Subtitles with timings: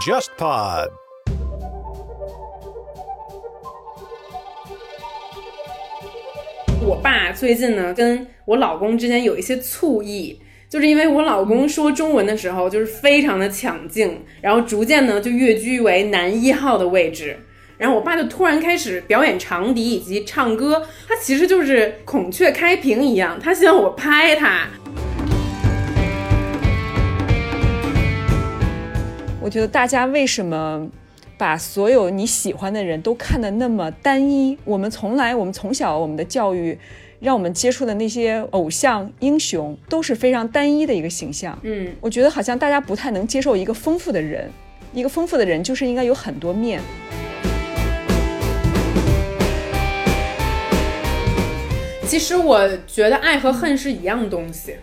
[0.00, 0.88] JustPod。
[6.82, 10.40] 我爸最近呢，跟我老公之间有一些醋意，
[10.70, 17.38] 就是因为我老公说中文的时候就是非常的抢镜，然后逐渐呢就跃居为男一号的位置。
[17.76, 24.66] 然后我爸就突然开始表演长笛以及唱歌，他其实就是孔雀开屏一样，他希望我拍他。
[29.42, 30.86] 我觉得大家为什么
[31.38, 34.58] 把所有你喜欢的人都看得那么单一？
[34.64, 36.78] 我们从来，我们从小我们的教育，
[37.20, 41.58] 让我们接触的那些偶像英雄都是非常单一的一个形象。
[41.62, 44.50] 嗯，我觉得好像大家不太能接受一个丰富的人，
[44.92, 46.82] 一个丰富的人就是应该有很多面。
[52.06, 54.76] 其实我觉得爱和恨是一样东西，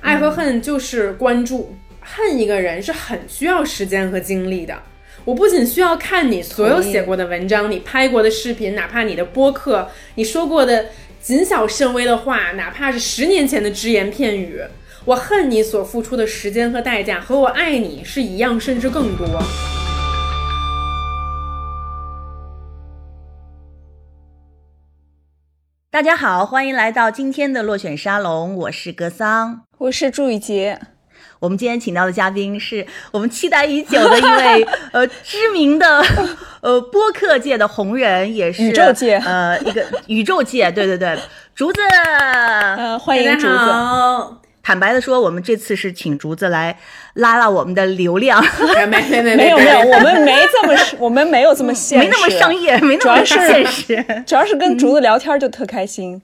[0.00, 1.76] 爱和恨就是关注。
[2.04, 4.76] 恨一个人是很需要时间和精力的。
[5.24, 10.86] 我不仅需要看你所有写过的文章，你拍过的视频，哪怕你的播客，你说过的
[11.20, 14.60] 谨小慎微的话，哪怕是十年前的只言片语，
[15.04, 19.26] 我恨你所付出的时间和代价，和我爱你是一样，甚至更多。
[25.88, 30.80] 大家好，欢迎来到今天的落选沙龙，我是格桑，我是祝雨洁。
[31.42, 36.00] 我们今天请到的嘉宾是我们期待已久的一位 呃知名的
[36.62, 39.16] 呃播客界的红人，也是宇宙界。
[39.16, 41.18] 呃一个宇宙界，对对对，
[41.52, 44.36] 竹子，呃欢迎竹子。
[44.62, 46.78] 坦白的说，我们这次是请竹子来
[47.14, 48.40] 拉拉我们的流量，
[48.76, 56.22] 没没没没有没有，我们没这么 我们没有这么现实，没那么商业，没那么现实，主要是跟竹子聊天就特开心。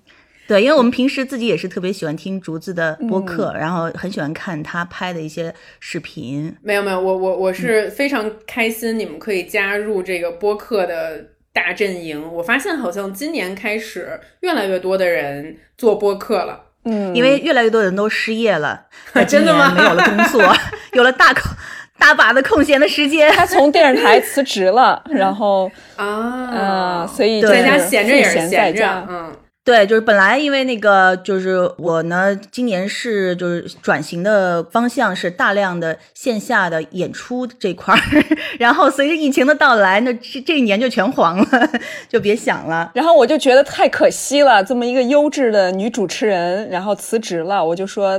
[0.49, 6.57] 对，因为我们平时自己也是特别喜欢听竹子的播客，然后很喜欢看他拍的一些视频。
[6.63, 12.33] 没有没有，我我我是非常开心，你们可以加入这个播客的大阵营。
[12.33, 16.59] 我发现好像今年开始，越来越多的人做播客了。
[16.87, 18.87] 嗯，因为越来越多人都失业了，
[19.29, 19.75] 真的吗？
[19.77, 20.43] 没有了工作，
[20.95, 21.43] 有了大空
[21.99, 29.31] 大把的空闲的时间，他 从电视台辞职了，然后啊，所以在家闲着也是闲着，嗯。
[29.69, 38.01] 对，就是本来因为那个，就是我呢，今年是就是转型的方向是大量的线下的演出这块儿，
[38.59, 41.71] 然后随着疫情的到来，那这这一年就全黄了，
[42.09, 42.91] 就别想了。
[42.95, 48.19] 然后我就觉得太可惜了，这么一个优质的女主持人，然后辞职了，我就说，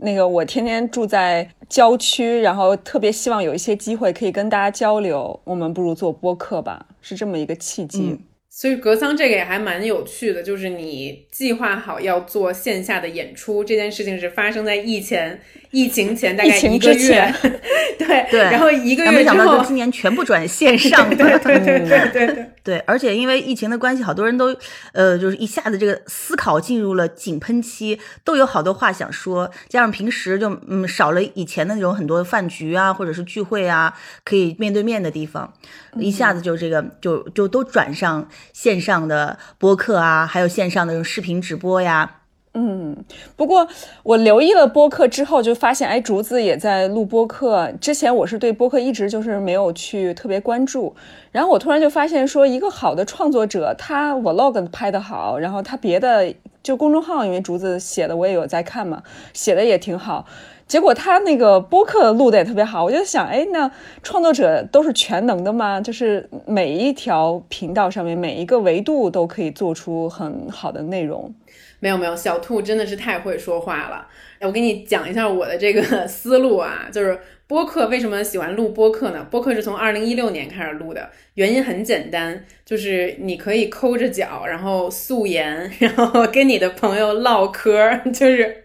[0.00, 8.18] 那个我天天住在郊区，然后特别希望有一些机会可以跟大家交流，我们不如做播客吧，是这么一个契机。
[8.56, 15.40] 所以格桑这个也还蛮有趣的，就是你计划好要做线下的演出这件事情是发生在疫前
[15.74, 17.34] 疫情前大概一个月，
[17.98, 24.56] 对对，然后一个月没想到就今年全部转线上， 对对对对对对对，而且因为疫情的关系，好多人都
[24.92, 33.92] 呃就是一下子这个思考进入了井喷期，都有好多话想说，加上平时就嗯少了以前的那种很多饭局啊或者是聚会啊
[34.24, 35.52] 可以面对面的地方，
[35.98, 38.26] 一下子就这个就就都转上。
[38.52, 42.20] 线上的播客啊，还有线上的这种视频直播呀。
[42.56, 42.96] 嗯，
[43.34, 43.66] 不过
[44.04, 47.68] 我留意了播客之后，就发现，哎，竹子也在录播客。
[47.80, 50.94] 之前我是对播客一直就是没有去特别关注，
[51.32, 56.32] 然后我突然就发现，说一个好的创作者，他 vlog 拍的好，然后他别的
[56.62, 60.24] 就公众号，因为竹子写的我也有在看嘛，写的也挺好。
[60.68, 63.68] 结果他那个播客录的也特别好，我就想，哎，那
[64.04, 65.80] 创作者都是全能的吗？
[65.80, 71.34] 就是每一条频道上面每一个维度都可以做出很好的内容。
[71.80, 74.06] 没有没有，小兔真的是太会说话了。
[74.40, 79.26] 我给你讲一下我的这个思路啊，就是播客为什么喜欢录播客呢？
[79.30, 88.62] 播客是从二零一六年开始录的，原因很简单，就是你可以抠着脚，然后素颜，然后跟你的朋友唠嗑，就是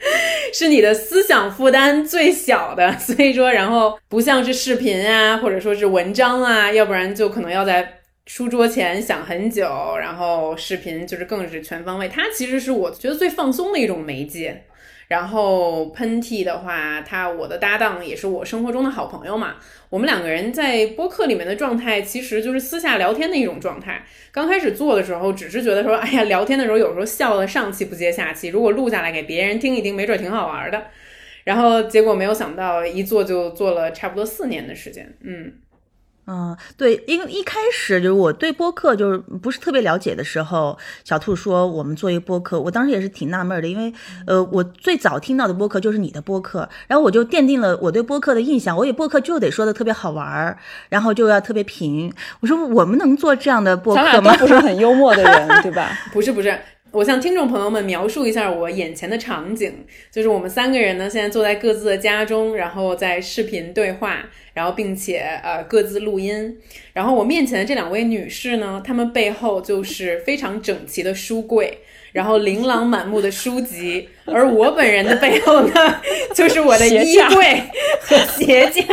[0.53, 2.91] 是你的思想负担最小的。
[2.99, 7.98] 所以说，然后不像是视频啊，或者说是文章啊，要不然就可能要在。
[8.29, 12.07] 书桌前想很久，然后视频就是更是全方位。
[12.07, 14.65] 它其实是我觉得最放松的一种媒介。
[15.07, 19.55] 然后喷嚏的话，他我的搭档也是我生活中的好朋友嘛。
[19.89, 24.05] 我们两个人在播客里面的状态，其实就是私下聊天的一种状态。
[24.31, 28.49] 刚开始做的时候，只是觉得说，哎呀，聊天的时候有时候笑的上气不接下气。
[28.49, 30.85] 如果录下来给别人听一听，没准挺好玩的。
[31.45, 35.11] 然后结果没有想到，一做就做了差不多四年的时间。
[35.21, 35.51] 嗯。
[36.31, 43.91] 嗯，对，因为一开始就是我对播客就是不是特别了解的时候，小兔说我们做一个播客，我当时也是挺纳闷的，因为
[44.27, 50.55] 呃，我最早听到的播客就是你的播客，然后我就奠定了我对播客的印象，我以为播客就得说的特别好玩儿，
[50.89, 52.13] 然后就要特别平。
[52.41, 54.37] 我说我们能做这样的播咱俩客吗？
[54.37, 55.97] 都不是很幽默的人， 对吧？
[56.13, 56.55] 不是不是，
[56.91, 59.71] 我向听众朋友们描述一下我眼前的场景，
[60.09, 66.57] 就是我们三个人呢，现在坐在各自的家中，然后在视频对话，然后并且呃各自录音。
[66.93, 71.77] 然后我面前的这两位女士呢，她们背后就是非常整齐的书柜。
[72.11, 75.95] 然后琳琅满目的书籍，而我本人的背后呢，
[76.33, 77.63] 就是我的衣柜
[78.01, 78.83] 和鞋架。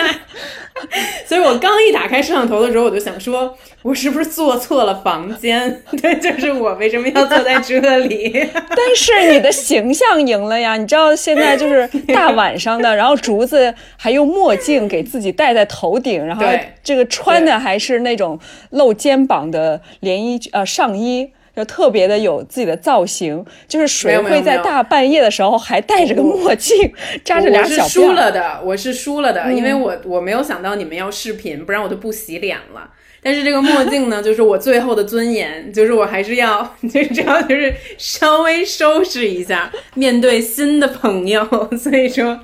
[1.25, 5.83] 所以我刚一打开摄像头的时候，我就想说，我是不是坐错了房间？
[6.03, 8.31] 对，就是我为什么要坐在这里？
[8.53, 10.77] 但是你的形象赢了呀！
[10.77, 16.45] 你知道现在就是大晚上的，然后竹子还用墨镜给自己戴在头顶，然后
[16.85, 21.31] 这个穿的还是那种露肩膀的连衣呃上衣。
[21.57, 26.93] 就特别的有自己的造型，就是谁会在大半夜的时候还戴着个墨镜，
[27.25, 27.89] 扎着俩小辫儿？
[27.89, 32.91] 输了的，我是输了的，嗯因为我我没有想到你们要视频，不然我就不洗脸了。
[33.27, 41.45] 但是这个墨镜呢，就是我最后的尊严， 就是我还是要， 就这样，就是稍微收拾一下， 面对新的朋友，
[41.77, 42.39] 所以说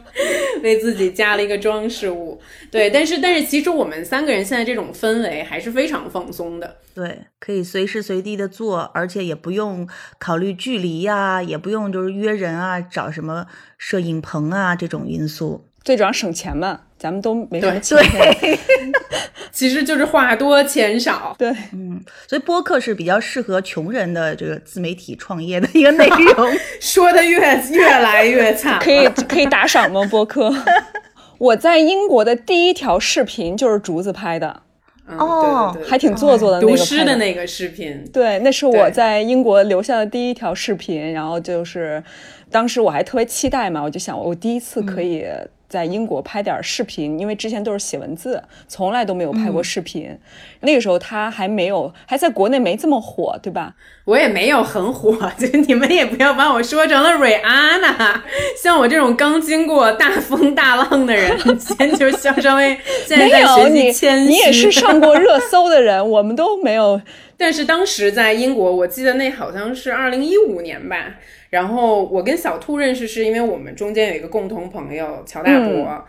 [0.64, 2.40] 为自己加了一个装饰物。
[2.68, 6.78] 对，但是但是其实我们三个人现在这种氛围还是非常放松的。
[6.92, 9.88] 对，可以随时随地的做，而且也不用
[10.18, 13.46] 考虑距离呀、也不用就是约人啊，找什么
[13.78, 15.68] 摄影棚啊这种因素。
[15.84, 18.58] 最主要省钱嘛，咱们都没什么对钱。
[19.50, 26.50] 其实就是话多钱少，对，嗯所以播客是比较适合穷人的这个自媒体创业的一个内容。
[26.80, 27.40] 说的越
[27.72, 28.80] 越来越惨了。
[28.80, 30.06] 可以可以打赏吗？
[30.08, 30.54] 播客。
[31.38, 34.62] 我在英国的第一条视频就是竹子拍的，
[35.08, 38.08] 嗯哦对对对还挺做作的那个读拍诗的那个视频。
[38.12, 42.02] 对，那是我在英国留下的第一条视频，然后就是
[42.50, 45.26] 当时我还特别期待嘛，我就想我第一次可以
[45.72, 50.14] 在英国拍点视频，因为之前都是写文字，从来都没有拍过视频。
[50.60, 53.74] 那个时候他还没有，还在国内没这么火，对吧？
[54.04, 58.22] 我也没有很火，就你们也不要把我说成了瑞安娜。
[58.62, 64.30] 像我这种刚经过大风大浪的人，先就稍稍微现在在没有学你习谦虚。
[64.30, 67.00] 你也是上过热搜的人，我们都没有。
[67.38, 71.14] 但是当时在英国，我记得那好像是二零一五年吧。
[71.52, 76.02] 然后我跟小兔认识是因为我们中间有一个共同朋友乔大伯。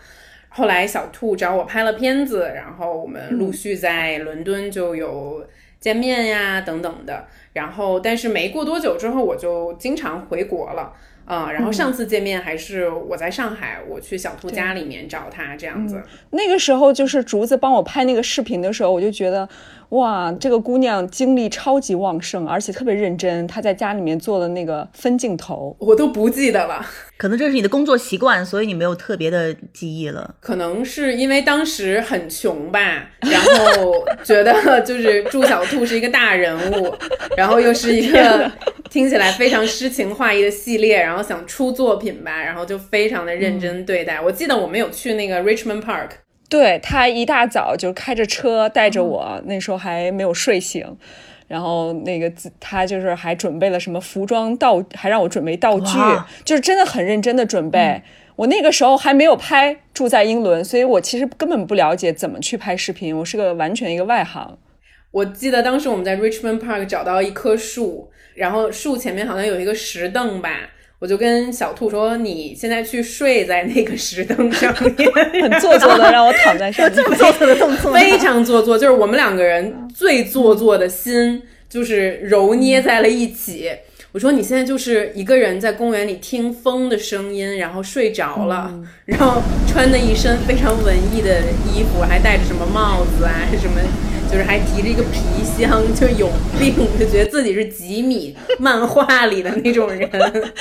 [0.48, 5.46] 后来小兔找我拍了片子，然后我们陆续在伦敦就有
[5.82, 7.26] 见面呀等等的。
[7.52, 10.94] 然后但是没过多久之后，我就经常回国了。
[11.26, 16.04] 啊、然后上次见面还是我在上海，我去小兔家里面找他这样子。
[16.32, 19.48] 那个时候就是竹子帮我拍那个视频的时候，我就觉得，
[19.94, 23.46] 哇，这个姑娘精力超级旺盛，而且特别认真。
[23.46, 26.84] 她在家里面做的那个分镜头，我都不记得了，
[27.16, 30.36] 可能这是你的工作习惯，所以你没有特别的记忆了。
[30.40, 32.80] 可能是因为当时很穷吧，
[33.22, 36.92] 然后觉得就是 祝小兔是一个大人物，
[37.38, 38.52] 然后又是一个
[38.90, 44.20] 听起来非常诗情画意的系列，然后想出作品吧，然后就非常的认真对待。
[44.20, 46.10] 我记得我们有去那个 Richmond Park，
[46.50, 50.98] 对他一大早就开着车带着我，那时候还没有睡醒。
[51.46, 55.98] 然后那个自她就是还准备了什么服装道，还让我准备道具，
[56.44, 58.02] 就是真的很认真的准备。
[58.36, 64.58] 我那个时候还没有拍住在英伦，所以我其实根本不了解怎么去拍视频，我是个完全一个外行。
[65.12, 70.50] 我记得当时我们在 Richmond Park 找到一棵树，然后树前面好像有一个石凳吧。
[71.04, 75.12] 我就跟小兔说：“你现在去睡在那个石凳上面，
[75.44, 76.96] 很做作的让我躺在上面。
[77.18, 83.70] 做作的动作， 非常做作，就是我们两个人最做作的心，就是揉捏在了一起。
[84.14, 93.82] 我说你现在就是一个人在公园里听风的声音，然后睡着了，然后穿的一身非常文艺的衣服，还戴着什么帽子啊，什么
[94.34, 96.28] 就是还提着一个皮箱，就有
[96.60, 100.10] 病，就觉得自己是吉米漫画里的那种人。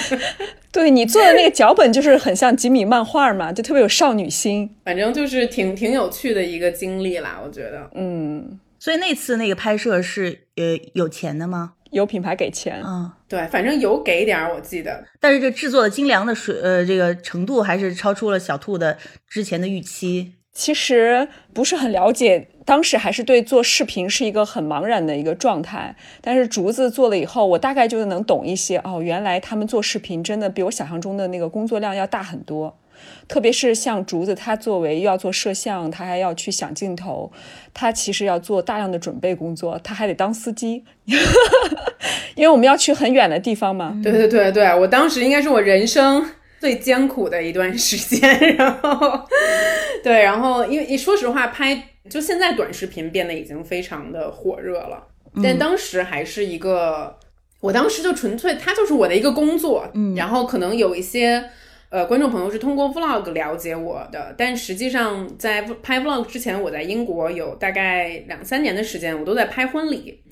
[0.71, 4.69] 对你做的那个脚本就是很像吉米漫画嘛，就特别有少女心。
[4.85, 7.89] 反正就是挺挺有趣的一个经历啦，我觉得。
[7.95, 11.73] 嗯，所以那次那个拍摄是呃有钱的吗？
[11.93, 12.83] 有品牌给钱。
[12.85, 15.03] 嗯，对，反正有给点儿，我记得。
[15.19, 20.35] 但是这制作的精良的水呃这个程度还是超出了小兔的之前的预期。
[20.53, 25.97] 其实不是很了解，当时还是对做视频是一个很茫然的一个状态。
[26.21, 28.79] 但是竹子做了以后，我大概就能懂一些。
[28.85, 32.77] 哦，原来他们做视频真的比我想象中的那个工作量要大很多。
[33.27, 37.33] 特别是像竹子，他作为又要做摄像，他还要去想镜头，
[37.75, 40.85] 他其实要做大量的准备工作，他还得当司机，
[42.37, 43.99] 因为我们要去很远的地方嘛。
[44.05, 46.25] 对对对对，我当时应该是我人生
[46.63, 49.21] 最艰苦的一段时间， 然后
[50.01, 55.05] 对，然后因为说实话，拍就现在短视频变得已经非常的火热了，
[55.43, 57.19] 但当时还是一个。
[57.61, 61.45] 我当时就纯粹，它就是我的一个工作，嗯，然后可能有一些
[61.91, 70.23] 呃观众朋友是通过 vlog 了解我的，但实际上在拍 vlog 之前，我在英国有大概两三年的时间，我都在拍婚礼，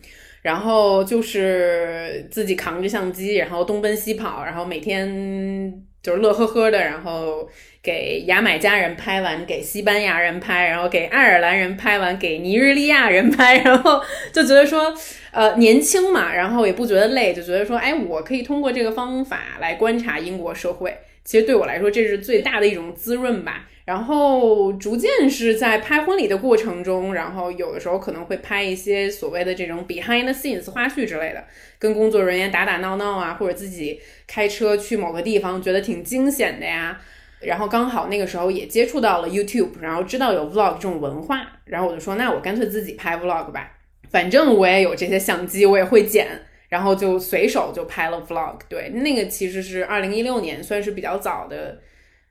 [0.43, 5.73] 然后就是自己扛着相机，然后东奔西跑，然后每天
[6.03, 7.49] 就是乐呵呵的，然后。
[7.83, 13.99] 给牙买加人拍完，给西班牙人拍，然后给爱尔兰人拍完，给尼日利亚人拍， 然后
[14.35, 14.95] 就觉得说，
[15.31, 20.95] 呃，年轻嘛，然后也不觉得累，就觉得说，哎，我可以通过这个方法来观察英国社会。
[21.25, 23.67] 其实对我来说，这是最大的一种滋润吧。
[23.87, 31.45] 然后逐渐是在拍婚礼的过程中，然后有的时候可能会拍一些所谓的这种 behind the scenes 花絮之类的，
[31.79, 37.01] 跟工作人员打打闹闹啊，或者自己开车去某个地方，觉得挺惊险的呀。
[37.41, 43.73] 然后刚好那个时候也接触到了 YouTube，然后知道有 Vlog 这种文化，然后我就说，那我干脆自己拍 Vlog 吧，
[44.11, 46.29] 反正我也有这些相机，我也会剪，
[46.71, 48.61] 然后就随手就拍了 Vlog。
[48.71, 51.79] 对，那个其实是二零一六年，算是比较早的，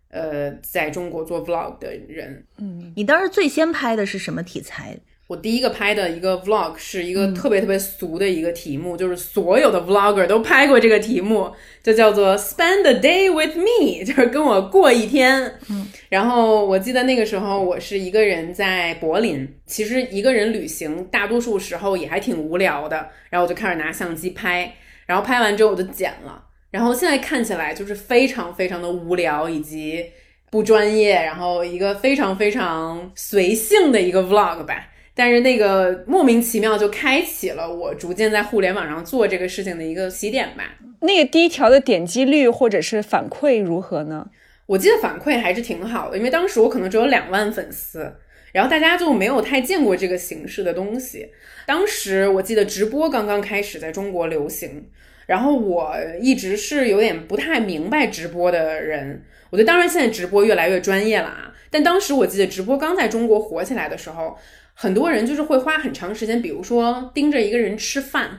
[0.08, 2.44] 呃，在中国做 Vlog 的人。
[2.58, 4.98] 嗯，你当时最先拍的是什么题材？
[5.30, 15.40] 我第一个拍的一个 vlog 是一个特别特别俗的一个题目，就是所有的 vlogger 都拍过这个题目，就叫做 Spend a day with me， 就是跟我过一天。
[15.70, 24.74] 嗯，然后我记得那个时候我是一个人在柏林，其实一个人旅行大多数时候也还挺无聊的，然后我就开始拿相机拍，
[25.06, 30.04] 然后拍完之后我就剪了，然后现在看起来就是非常非常的无聊以及
[30.50, 34.88] 不专业，然后一个非常非常随性的一个 vlog 吧。
[35.20, 40.64] 但是那个莫名其妙就开启了我逐渐在互联网上做这个事情的一个起点吧。
[41.02, 44.30] 那个第一条的点击率或者是反馈如何呢？
[44.66, 48.16] 我记得反馈还是挺好的，因为当时我可能只有两万粉丝，
[48.54, 51.28] 然后大家就没有太见过这个形式的东西。
[51.68, 54.90] 当时我记得直播刚刚开始在中国流行，
[55.26, 59.22] 然后我一直是有点不太明白直播的人。
[59.50, 64.38] 我觉得当然现在直播越来越专业了啊，但当时我记得直播刚在中国火起来的时候。
[64.82, 68.30] 很多人就是会花很长时间，比如说盯着一个人吃饭，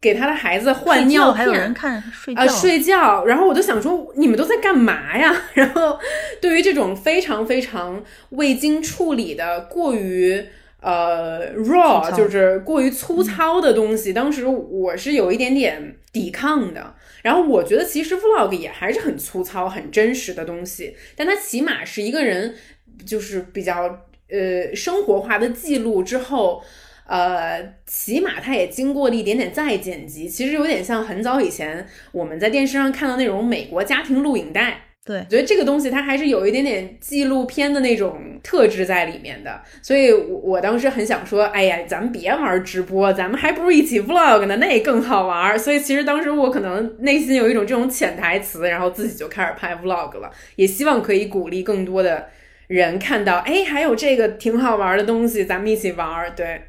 [0.00, 3.24] 给他的孩子换尿片，还有人看睡啊睡觉。
[3.24, 5.34] 然后我就想说，你们都在干嘛呀？
[5.54, 5.98] 然后
[6.40, 10.40] 对于这种非常非常未经处理的、过于
[10.80, 16.94] 呃 raw，就是过于粗糙的东西，当时我是有一点点抵抗的。
[17.22, 22.54] 然后我觉得其实 vlog 也还是很粗糙、很真实的东西，但它起码是一个人
[23.04, 24.04] 就是比较。
[24.30, 26.62] 呃，生活化的记录之后，
[27.06, 34.82] 呃，起码它也经过了一点点再剪辑，其实有点像很早以前我们在电视上看到那种美国家庭录影带。
[35.06, 39.58] 对，我觉得这个东西它还是有一点点纪录片的那种特质在里面的。
[39.80, 45.58] 所以，我我当时很想说，哎呀，咱们别玩直播，咱们还不如一起 vlog 呢，那更好玩。
[45.58, 52.28] 所以，其实当时我可能内心有一种这种潜台词，然后自己就开始拍 vlog 了，也希望可以鼓励更多的。
[52.68, 56.32] 人看到，哎，还有这个挺好玩的东西，咱们一起玩。
[56.36, 56.62] 对，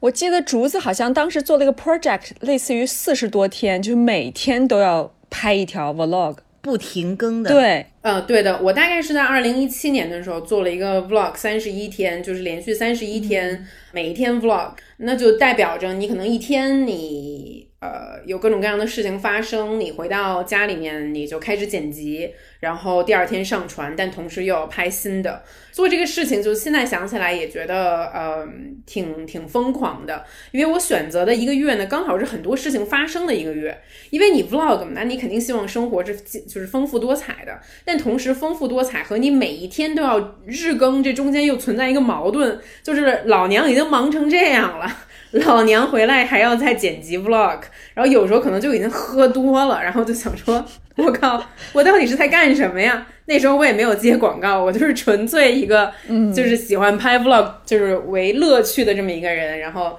[0.00, 7.50] 我记得竹子好像当时做了一个 project，类似于四十多天，就是每天都要拍一条 vlog，不停更的。
[7.50, 8.58] 对，嗯，对的。
[8.62, 22.30] 我大概是在二零一七年的时候做了一个 vlog，三十一天，就是连续三十一天，每一天 vlog，那就代表着你可能一天你呃有各种各样的事情发生，你回到家里面你就开始剪辑。
[22.60, 28.48] 然后第二天上传，但同时又要拍新的，做这个事情，就现在想起来也觉得，呃，
[28.86, 30.24] 挺挺疯狂的。
[30.50, 33.78] 因为我选择的一个月呢，刚好是很多事情发生的一个月。
[34.08, 45.03] 因为你 vlog 嘛，那你肯定希望生活是就是丰富多彩的，但同时丰富多彩和你每一天都要日更，这中间又存在一个矛盾，就是老娘已经忙成这样了。
[45.34, 47.58] 老娘回来还要再剪辑 vlog，
[47.92, 50.64] 然后有时候可能就已经喝多了，然后就想说，
[50.96, 53.06] 我靠，我到底是在干什么呀？
[53.26, 55.92] 那时候我也没有接广告，我就是纯粹一个，
[56.34, 59.58] 就是喜欢拍 vlog，就是为乐趣的这么一个人。
[59.58, 59.98] 然后，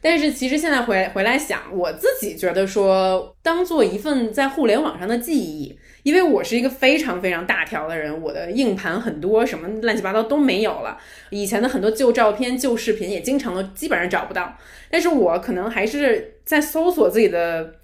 [0.00, 5.76] 但是其实现在回回来想，我自己觉得说，当做一份在互联网上的记忆。
[6.02, 10.98] 因为我是一个非常非常大条的人，我的硬盘很多，什么乱七八糟都没有了。
[11.30, 14.56] 以前的很多旧照片、旧视频也经常都基本上找不到。
[14.90, 17.74] 但是我可能还是在搜索自己的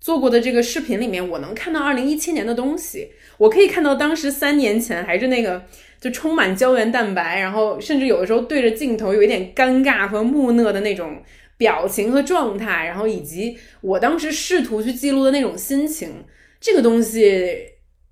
[0.00, 5.64] 做过的这个视频里面，我能看到二零一七年的东西，我可以看到当时三年前还是那个
[6.00, 11.20] 就充满胶原蛋白，然后甚至有的时候对着镜头有一点尴尬和木讷的那种
[11.56, 16.24] 表情和状态，然后以及我当时试图去记录的那种心情，
[16.66, 17.56] 这个东西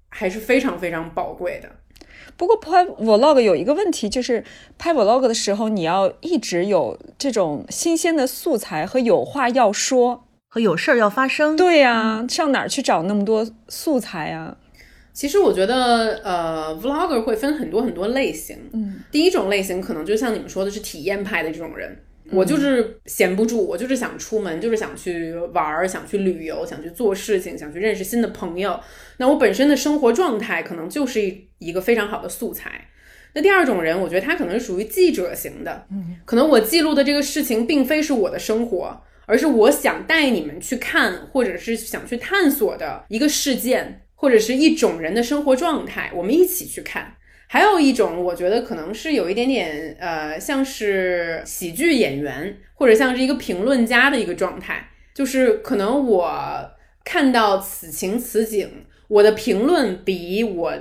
[0.09, 1.69] 还是非常非常宝贵的。
[2.37, 4.45] 不过拍 vlog 有一个问题，就是
[4.79, 10.29] 拍 vlog 的时候，你要一直有这种新鲜的素材和有话要说。
[10.47, 11.57] 和有事儿要发生。
[11.57, 14.57] 对呀、上哪儿去找那么多素材啊？
[15.13, 18.57] 其实我觉得，呃，vlogger 会分很多很多类型。
[18.73, 21.99] 嗯，第一种类型可能就像你们说的是体验派的这种人，
[22.31, 28.81] 我就是闲不住，我就是想出门，就是想去玩儿，想去旅游，想去做事情，想去认识新的朋友。
[29.19, 32.89] 那我本身的生活状态可能就是一一个非常好的素材。
[33.35, 47.15] 那第二种人，我觉得他可能是属于记者型的，嗯，可能我记录的这个事情并非是我的生活，而是我想带你们去看，或者是想去探索的一个事件，或者是一种人的生活状态，我们一起去看。
[47.47, 56.71] 还有一种，我觉得可能是有一点点呃，像是喜剧演员，或者像是一个评论家的一个状态，就是可能我
[57.05, 58.69] 看到此情此景，
[59.09, 60.73] 我的评论比我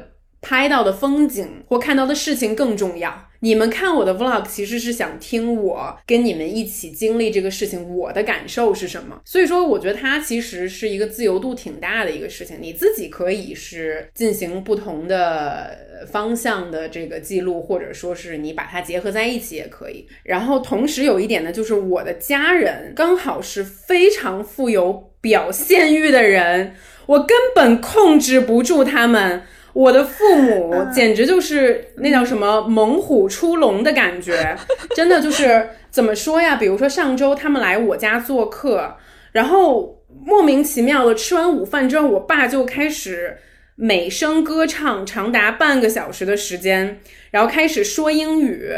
[0.41, 3.29] 拍到的风景或看到的事情更重要。
[3.43, 9.21] 你们看我的 vlog，其实是想听我跟你们一起经历这个事情，我的感受是什么。
[9.25, 12.57] 所以说，我觉得它其实是一个自由度挺大的一个事情。
[12.62, 15.77] 你自己可以是进行不同的
[16.09, 20.07] 方向的这个记录，或者说是你把它结合在一起也可以。
[20.23, 26.75] 然后同时有一点呢，就是我的家人刚好是非常富有表现欲的人，
[27.07, 29.43] 我根本控制不住他们。
[29.74, 34.56] 我的父母简直就是那叫什么猛虎出笼的感觉，
[34.96, 36.56] 真的就是怎么说呀？
[36.56, 38.96] 比如说上周他们来我家做客，
[39.32, 43.38] 然后莫名其妙的吃完午饭之后，我爸就开始
[43.75, 47.00] 美声歌唱长达半个小时的时间，
[47.32, 48.72] 然后开始说英语。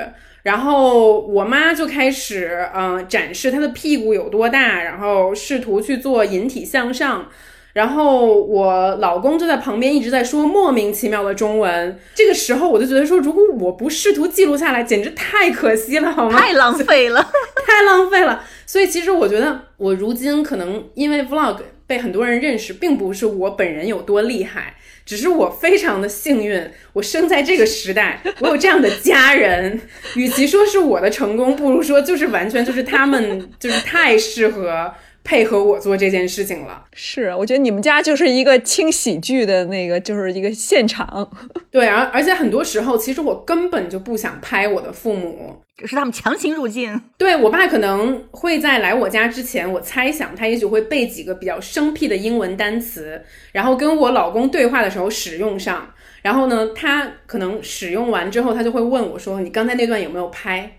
[0.44, 7.28] 然后我妈就开始，嗯、展示她的屁股有多大，然后试图去做引体向上。
[7.76, 12.00] 然后我老公就在旁边一直在说莫名其妙的中文。
[12.14, 16.40] 这个时候我就觉得说，如果我不试图记录下来，简直太可惜了，好吗？
[16.40, 17.22] 太浪费了。
[17.68, 18.42] 太浪费了。
[18.66, 29.82] 所以其实我觉得，我如今可能因为 vlog 被很多人认识，并不是我本人有多厉害，只是我非常的幸运，我生在这个时代，我有这样的家人。
[30.16, 34.94] 与其说是我的成功，不如说就是完全就是他们就是太适合
[35.26, 36.86] 配合我做这件事情了。
[36.94, 41.30] 是，我觉得你们家就是一个轻喜剧的那个，就是一个现场。
[41.70, 55.92] 对，而而且很多时候，其实我根本就不想拍我的父母，只是他们强行入境，对我爸可能会在来我家之前，我猜想他也许会背几个比较生僻的英文单词，然后跟我老公对话的时候使用上。
[56.22, 60.72] 然后呢，他可能使用完之后，他就会问我说：“你刚才那段有没有拍？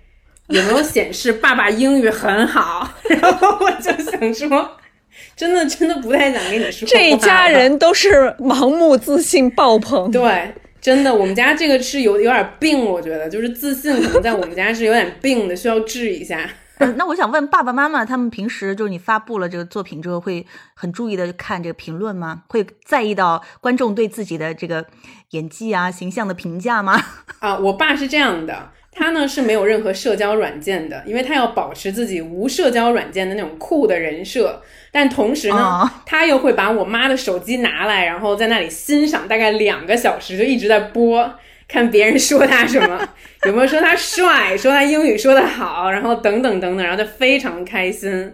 [0.49, 4.79] 有没有显示爸爸英语很好？” 然后我就想说，
[5.35, 10.11] 真的真的不太想跟你说话这一家人都是盲目自信爆棚。
[10.11, 16.49] 对，真的，我们家这个是有有点病，我觉得就是自信，可能在我们家是有点病的，需要治一下。
[16.79, 22.43] 嗯那我想问爸爸妈妈，他们平时就是你发布了这个作品之后，会很注意的看这个评论吗？
[22.49, 24.85] 会在意到观众对自己的这个
[25.31, 27.03] 演技啊、形象的评价吗？
[27.39, 41.35] 啊，我爸是这样的，他呢是没有任何社交软件的，因为他要保持自己无社交软件的那种酷的人设，但同时呢，哦他又会把我妈的手机拿来，然后在那里欣赏大概两个小时，就一直在播。
[41.69, 43.09] 看别人说他什么，
[43.45, 48.33] 有没有说他帅，说他英语说得好，然后等等等等，然后就非常开心。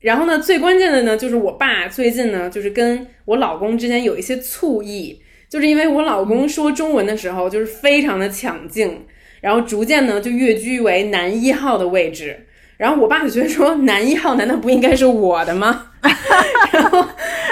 [0.00, 5.20] 然后呢，最关键的呢，就是我爸最近呢，就是跟我老公之间有一些醋意，
[5.50, 9.04] 就是因为我老公说中文的时候，就是非常的抢镜，
[9.40, 12.46] 然后逐渐呢就跃居为男一号的位置。
[12.76, 15.88] 然后我爸就觉得说，男一号难道不应该是我的吗？
[16.72, 17.06] 然后，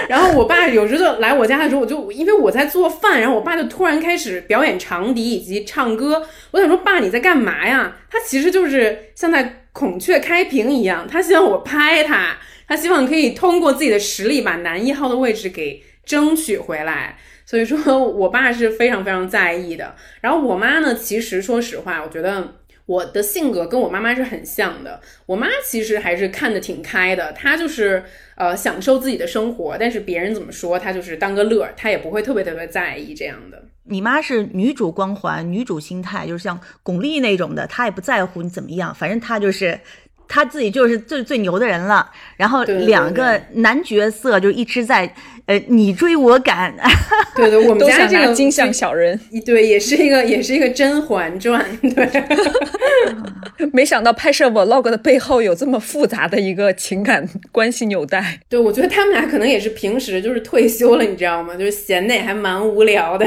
[0.09, 6.27] 然后我爸有时候就来我家的时候，我就因为我在做饭，然后我爸就突然开始表演长笛以及唱歌。
[6.53, 7.95] 我想说，爸你在干嘛呀？
[8.11, 17.19] 他其实就是像在孔雀开屏一样，他希望我拍他，他希望可以通过自己的实力把男一号的位置给争取回来。
[17.49, 19.95] 所以说 我爸是非常非常在意的。
[20.21, 22.57] 然后我妈呢，其实说实话，我觉得。
[22.89, 28.03] 我的性格跟我妈妈是很像的，我妈其实还是看得挺开的，她就是
[28.35, 33.63] 呃享受自己的生活，但是别人怎么说，她就是当个乐儿，她也不会特别特别在意这样的。
[33.85, 39.79] 你妈是女主光环、女主心态，就是像巩俐那种的，她也不在乎你怎么样，反正她就是
[40.27, 42.11] 她自己就是最最牛的人了。
[42.39, 45.15] 然后两个男角色就一直在
[45.49, 46.75] 呃你追我赶，
[47.35, 52.07] 对对，我们家这个金像小人，对，也是一个也是一个《甄嬛传》，对。
[53.73, 58.39] 没想到拍摄 vlog 的背后有这么复杂的一个情感关系纽带。
[58.49, 61.55] 对，我觉得他们俩可能也是平时就是退休了，你知道吗？
[61.57, 63.27] 就是闲的也还蛮无聊的，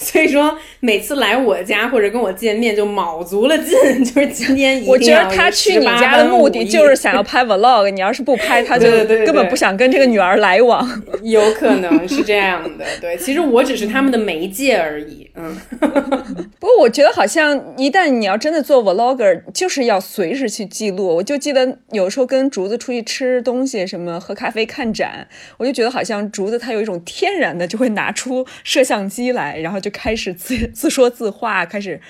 [0.00, 10.86] 所以说每次来我家或者跟我见面就卯足了劲，就是今天一定我觉得他去你家的目的就是想要拍 vlog，你要是不拍，他就根本不想跟这个女儿来往。
[11.22, 12.86] 有可能是这样的。
[13.00, 15.30] 对，其实我只是他们的媒介而已。
[15.34, 15.54] 嗯，
[16.58, 21.06] 不过我觉得好像一旦你要真的做 vlogger，就是要随时去记录。
[21.06, 32.00] 我就记得有时候跟竹子出去吃东西，什么喝咖啡、看展，我就觉得好像竹子他有一种天然的就会拿出摄像机来，然后就开始自自说自话，开始。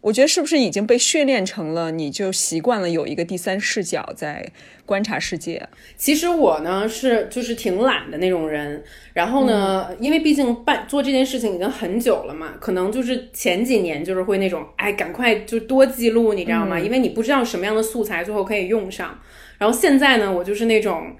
[0.00, 4.50] 我觉得是不是已经被训练成了，你就习惯了有一个第三视角在
[4.86, 5.68] 观察世界？
[5.96, 8.82] 其实我呢是就是挺懒的那种人，
[9.12, 16.78] 然后呢，因为毕竟办做这件事情已经很久了嘛，可能就是前几年就是会那种，哎，赶快就多记录，你知道吗？
[16.78, 19.18] 因为你不知道什么样的素材最后可以用上。
[19.58, 21.16] 然后现在呢，我就是那种。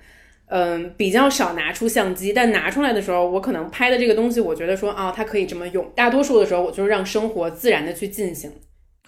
[0.51, 5.93] 嗯，比较少拿出相机，但拿出来的时候，我可能拍的这个东西，我觉得说啊，它可以这么用。
[5.95, 8.51] 大多数的时候，我就是让生活自然的去进行。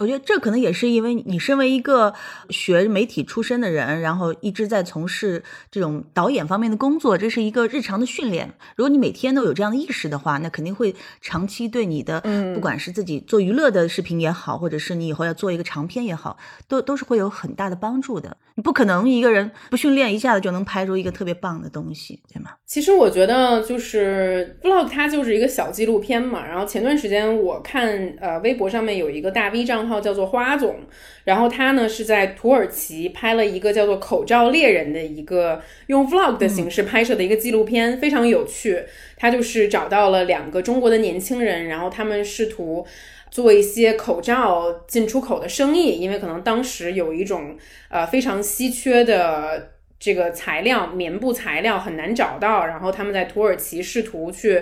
[0.01, 2.15] 我觉得这可能也是因为你身为一个
[2.49, 8.51] 学媒体出身的人，然后一直在从事这种导演方面的工作，这是一个日常的训练。
[8.77, 12.19] 如果你每天都有这样的意识的话，那肯定会长期对你的，
[12.55, 18.35] 不管是自己做娱乐的视频也好，或者是你以后要做一个长片也好，都都是会有很大的帮助的。
[18.55, 22.53] 你不可能一个人不训练一下子就能拍出一个特别棒的东西，对吗？
[22.67, 26.47] 其实我觉得就是 vlog 它就是一个小纪录片嘛。
[26.47, 30.81] 然后前段时间我看呃微博上面有一个大 V 账号叫做花总，
[31.24, 38.85] 然后他呢是在土耳其拍了一个叫做《口罩猎人》的一个用 vlog 的形式拍摄的一个纪录片，非常有趣。
[39.16, 42.87] 他就是找到了两个中国的年轻人，然后他们试图。
[43.33, 47.57] 做一些口罩进出口的生意，因为可能当时有一种
[47.88, 54.61] 呃非常稀缺的这个材料，棉布材料很难找到，然后他们在土耳其试图去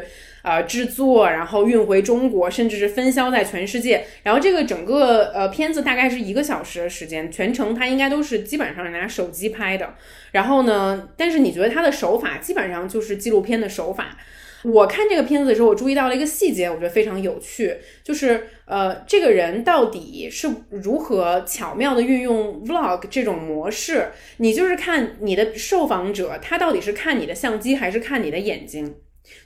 [0.49, 4.07] 呃制作，然后运回中国，甚至是分销在全世界。
[4.23, 9.95] 然后这个整个呃片子大概是一个小时的时间，全程它应该都是基本上拿手机拍的。
[10.33, 14.17] 然后呢，但是你觉得它的手法基本上就是纪录片的手法。
[14.65, 24.09] 我看这个片子的时候，我注意到了一个细节，我觉得非常有趣，就是呃，这个人到底是如何巧妙的运用 vlog 这种模式？
[24.39, 28.97] 你就是看你的受访者，他到底是看你的相机还是看你的眼睛？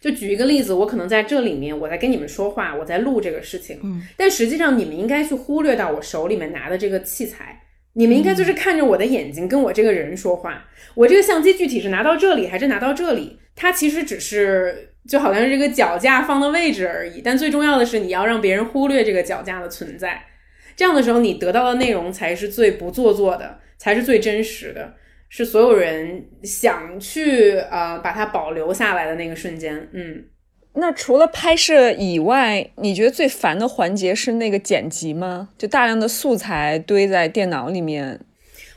[0.00, 7.60] 就举一个例子，我可能在这里面我在跟你们说话，我在录这个事情，嗯，但实际上你们应该去忽略到我手里面拿的这个器材。
[7.94, 10.64] 你们应该就是看着我的眼睛跟我这个人说话。
[10.94, 13.38] 我这个相机具体是拿到这里还是拿到这里？
[13.54, 17.20] 它其实只是就好像是这个脚架放的位置而已。
[17.20, 20.24] 但最重要的是你要让别人忽略这个脚架的存在。
[20.74, 24.94] 这样的时候，你得到的内容才是最不做作的，才是最真实的，
[25.34, 29.88] 是所有人想去呃把它保留下来的那个瞬间。
[29.92, 30.22] 嗯。
[30.74, 35.48] 那除了拍摄以外，你觉得最烦的环节是那个剪辑吗？
[35.56, 38.20] 就大量的素材堆在电脑里面。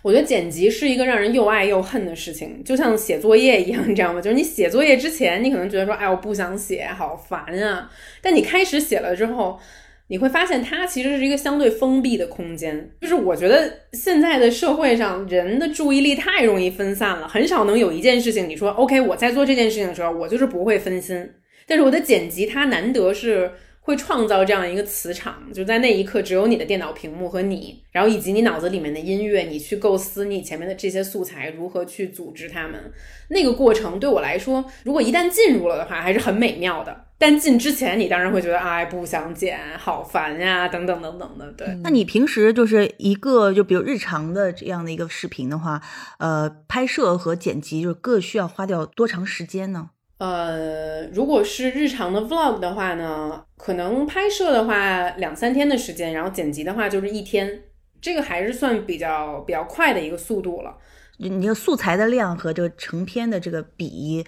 [0.01, 4.21] 我觉得剪辑是一个让人又爱又恨的事情，就像写作业一样，你知道吗？
[4.21, 7.91] 就是你写作业之前，你可能觉得说，哎，我不想写，好烦啊。
[8.21, 9.59] 但你开始写了之后，
[10.07, 12.91] 你会发现它其实是一个相对封闭的空间。
[13.01, 21.29] 就是我觉得现在的社会上，人的注意力太容易分散了，很少能有一件事情，你说 OK，我在做这件事情的时候，我就是不会分心。
[21.67, 23.51] 但是我的剪辑，它难得是
[23.85, 32.91] 会创造这样一个磁场，就在那一刻，只有你的电脑屏幕和你，然后以及你脑子里面的音乐，你去构思你前面的这些素材如何去组织它们，
[33.27, 37.05] 那个过程对我来说，如果一旦进入了的话，还是很美妙的。
[37.17, 41.49] 但进之前，你当然会觉得，哎，不想剪，好烦呀，等等等等的。
[41.53, 45.79] 对，那你平时就是一个，就比如日常的这样的一个视频的话，
[46.17, 49.91] 呃，拍摄和剪辑就是各需要花掉多长时间呢？
[50.17, 57.63] 呃，如果是日常的 vlog 的话呢，可能拍摄的话两三天的时间，然后剪辑的话就是一天，
[57.99, 60.77] 这个还是算比较比较快的一个速度了。
[61.17, 64.25] 你的素材的量和这个成片的这个比，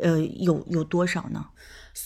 [0.00, 1.44] 呃，有有多少呢？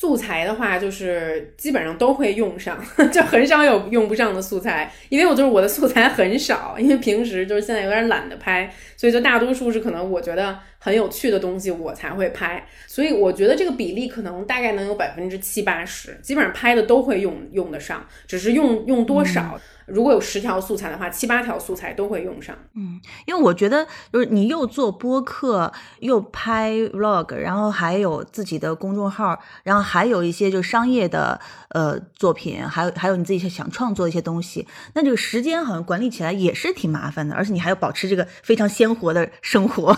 [0.00, 2.82] 素材的话，就是基本上都会用上，
[3.12, 4.90] 就很少有用不上的素材。
[5.10, 12.66] 因为我就是我的素材很少，因为平时就是现在有点懒得拍，所以就大多数是可能我觉得很有趣的东西我才会拍。
[12.86, 19.60] 所以我觉得这个比例可能大概能有百分之七八十，基本上拍的都会用用得上，只是用用多少。
[19.92, 22.56] 如果有十条素材的话，七八条素材都会用上。
[22.74, 31.38] 嗯，因为我觉得就是你又做播客，又拍 vlog，然后还有自己的公众号，然后还有一些就商业的
[31.70, 39.96] 呃作品，还有还有你自己想创作的一些东西，那这个时间好像管理起来也是挺麻烦的，而且你还要保持这个非常鲜活的生活。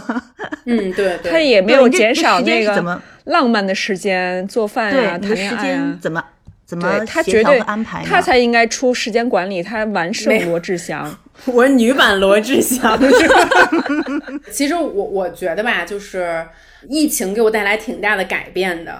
[0.65, 5.91] 嗯，对对，他也没有减少这个怎么浪漫的时间，做饭呀、对你的时谈恋爱啊。
[5.91, 6.25] 间怎么
[6.73, 8.03] 怎么对他绝对安排？
[8.03, 11.15] 他才应该出时间管理，他完胜罗志祥。
[11.45, 12.99] 我是女版罗志祥。
[14.51, 16.43] 其实我我觉得吧，就是
[16.89, 18.99] 疫情给我带来挺大的改变的，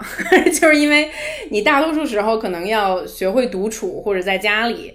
[0.61, 1.11] 就是因为
[1.49, 4.93] 你大多数时候可能要学会独处或者在家里。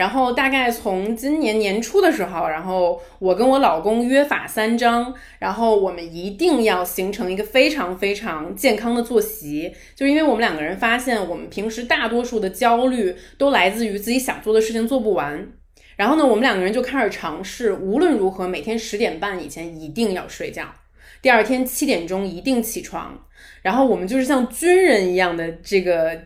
[0.00, 15.46] 然后大概从今年年初的时候，然后我跟我老公约法三章，然后我们一定要形成一个非常非常健康的作息，就因为我们两个人发现，我们平时大多数的焦虑都来自于自己想做的事情做不完。
[15.96, 20.64] 然后呢，我们两个人就开始尝试，无论如何每天十点半以前一定要睡觉，
[21.20, 23.26] 第二天七点钟一定起床。
[23.60, 26.18] 然后我们就是像军人一样的这个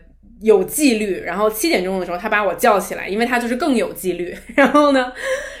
[0.45, 1.21] 有纪律。
[1.21, 4.35] 然后七点钟的时候，他把我叫起来，因为他就是更有纪律。
[4.55, 5.11] 然后呢，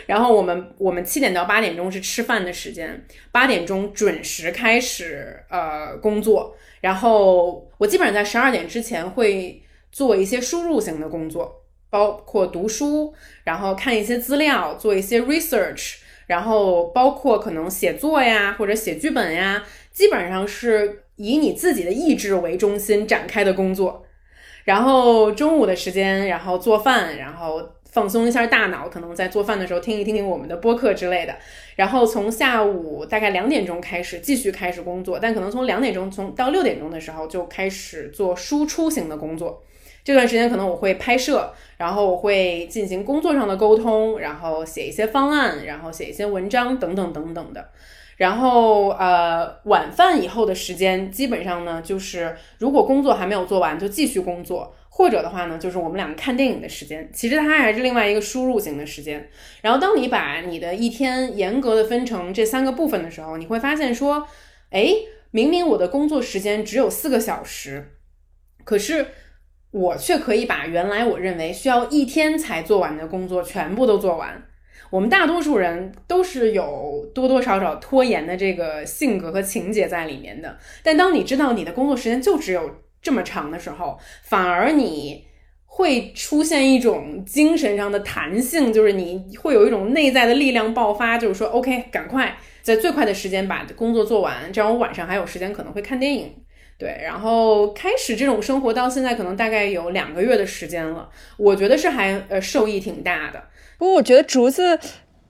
[0.05, 6.55] 然后我们我们七点到八点钟是吃饭的时间，八点钟准时开始呃工作。
[6.81, 11.61] 然后我基本上在十二点之前会做一些输入型的工作。
[11.87, 13.13] 包括读书，
[13.45, 15.95] 然后看一些资料，做一些 research，
[16.27, 24.04] 然后包括可能写作呀，或者写剧本呀，基本上是以你自己的意志为中心展开的工作。
[24.65, 31.33] 然后中午的时间，然后做饭，然后放松一下大脑，可能在做饭的时候听一听我们的播客之类的。
[31.77, 39.63] 然后从下午大概两点钟开始继续开始工作，但可能从两点钟从到六点钟的时候就开始做输出型的工作。
[40.03, 47.69] 这段时间可能我会拍摄，然后我会进行工作上的沟通，然后写一些方案，然后写一些文章等等等等的。
[48.17, 57.09] 然后呃，晚饭以后的时间基本上呢，就是如果工作还没有做完，就继续工作，或者的话呢，就是我们两个看电影的时间。
[57.13, 59.29] 其实它还是另外一个输入型的时间。
[59.61, 64.27] 然后当你把你的一天严格的分成这三个部分的时候，你会发现说，
[64.69, 64.93] 哎，
[65.31, 67.97] 明明我的工作时间只有四个小时，
[68.63, 69.05] 可是。
[69.71, 74.41] 我却可以把原来我认为需要一天才做完的工作全部都做完。
[74.89, 80.57] 我们大多数人都是有多多少少拖延的这个性格和情节在里面的。
[80.83, 82.69] 但当你知道你的工作时间就只有
[83.01, 85.25] 这么长的时候，反而你
[85.65, 96.33] 会出现一种精神上的弹性，就是你会有一种内在的力量爆发，就是说，OK，赶快在最快的时间把工作做完，这样我晚上还有时间可能会看电影。
[96.77, 103.41] 对，然后开始这种生活到现在可能大概有两个月的时间了，我觉得是还呃受益挺大的。
[103.77, 104.79] 不过我觉得竹子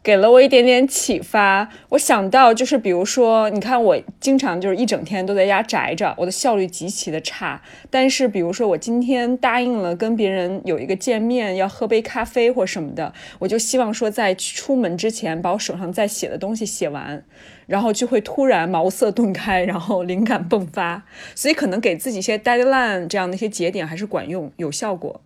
[0.03, 7.59] 给了我一点点启发，我想到就是比如说，你看我经常就是一整天都在家宅着，我的效率极其的差。
[7.89, 17.25] 但是比如说我今天答应了跟别人有一个见面，要喝杯咖啡或什么的，我就希望说在出门之前把我手上在写的东西写完。
[17.65, 21.03] 然后就会突然茅塞顿开，然后灵感迸发，
[21.33, 25.19] 所以可能给自己一些 deadline 这样的一些节点还是管用有效果。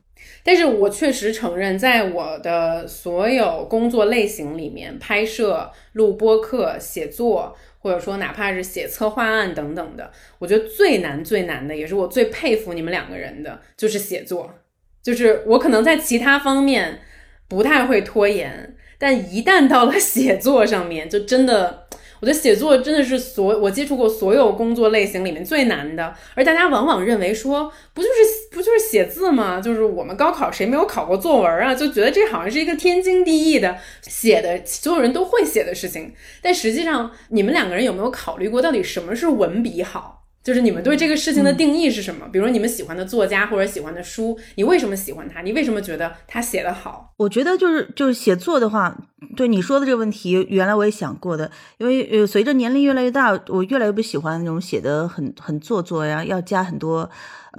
[0.44, 14.54] 但是我确实承认，在我的所有工作类型里面，拍摄、录播课、写作，或者说哪怕是写策划案等等的，我觉得最难最难的，也是我最佩服你们两个人的，就是写作。
[15.02, 17.00] 就是我可能在其他方面
[17.48, 21.88] 不太会拖延，但一旦到了 写作上面，就真的。
[22.20, 28.16] 我觉得写作真的是所我接触过所有工作类型里面最难的，而大家往往认为说，不就是
[28.52, 29.62] 不就是写字吗？
[29.62, 31.74] 就是我们高考谁没有考过作文啊？
[31.74, 36.14] 就觉得这好像是一个天经地义的写的，所有人都会写的事情。
[36.42, 40.19] 但实际上，你们两个人有没有考虑过，到底什么是文笔好？
[40.44, 42.28] 就是你们对这个事情的定义是什么？
[42.32, 45.42] 比如你们喜欢的作家或者喜欢的书，你为什么喜欢他？
[45.42, 47.14] 你为什么觉得他写的好？
[47.18, 48.98] 我觉得就是就是写作的话，
[49.36, 51.52] 对你说的这个问题，原来我也想过的。
[51.78, 57.10] 因为呃，随着年龄越来越大，我越来越不喜欢那种写的很很做作呀，要加很多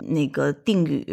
[0.08, 1.06] 那个定语，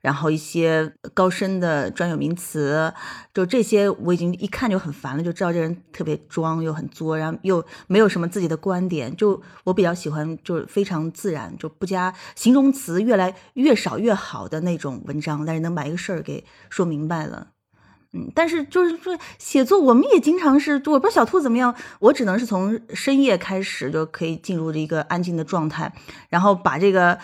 [0.00, 2.92] 然后一些高深的专有名词，
[3.32, 9.14] 就这些我已经一看就很烦了，就知道这人特别装又很作，然后又没有什么自己的观点。
[9.16, 17.48] 就我比较喜欢就是非常自然，就不加形容词，越来越少越好的那种文章，但是能把一个事儿给说明白了。
[18.12, 25.92] 嗯，但是就是说写作，我们也经常是，我不知道小兔怎么样，我只能是从深夜开始就可以进入一个安静的状态，
[26.28, 27.18] 然后把这个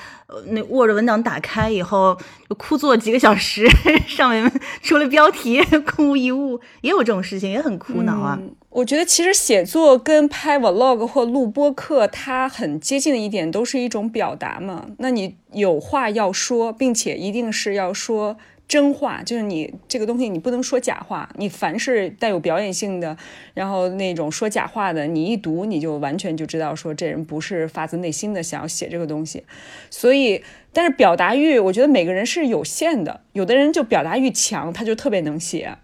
[0.48, 2.18] 那 Word 文档打开以后，
[2.58, 3.66] 枯坐几个小时，
[4.06, 4.50] 上面
[4.82, 8.38] 除了标题空无一物，也有这种事情，也很苦恼啊。
[8.70, 14.86] 我觉得其实写作跟拍 vlog 或录播课，它很接近的一点，都是一种表达嘛。
[14.98, 21.28] 那你有话要说，并且一定是要说真话，就是你这个东西你不能说假话。
[21.36, 23.16] 你凡是带有表演性的，
[23.52, 29.44] 然后那种说假话的，你一读你就完全就知道说这人不是发自内心的想要写这个东西。
[29.90, 35.76] 所以，但是表达欲，我觉得每个人是有限的，有的人就表达欲强，他就特别能写。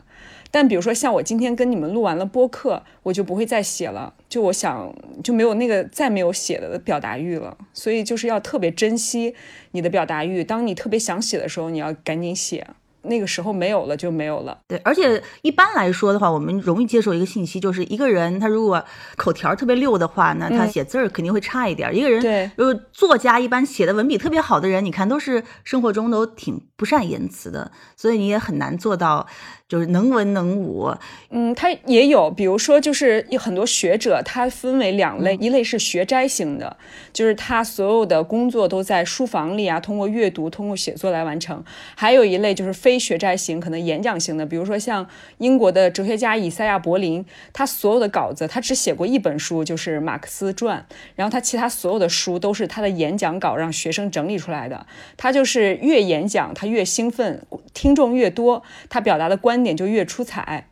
[0.51, 4.15] 但比如说，像我今天跟你们录完了播客，我就不会再写了。
[4.29, 7.57] 就我想，就没有那个再没有写的表达欲了。
[7.75, 9.35] 所以就是要特别珍惜
[9.73, 10.43] 你的表达欲。
[10.43, 12.67] 当你特别想写的时候，你要赶紧写。
[13.09, 14.59] 那个时候没有了就没有了。
[14.69, 18.85] 对，而且一般来说的话，我们容易接受一个信息，就是一个人他如果
[19.17, 21.95] 口条特别溜的话，那他写字儿肯定会差一点。
[21.95, 29.27] 一个人，对，如果作家一般写的文笔特别好的人，你看都是生活中都挺不善言辞的，所以你也很难做到
[29.67, 30.91] 就是能文能武。
[31.31, 36.77] 嗯，他也有，比如说就是有很多学者，他分为两类，一类是学斋型的，
[37.13, 41.59] 就是他所有的工作都在书房里啊，通过阅读、通过写作来完成；
[41.97, 45.07] 还有一类就是非学斋型，可能演讲型的，比如说像
[45.39, 50.85] 英国的哲学家以赛亚·柏林，他所有的稿子他只写过一本书，就是《马克思传》，
[51.15, 54.87] 然后他其他所有的书都是他的演讲稿让学生整理出来的。
[55.17, 60.69] 他就是越演讲他越兴奋，听众越多，他表达的观点就越出彩。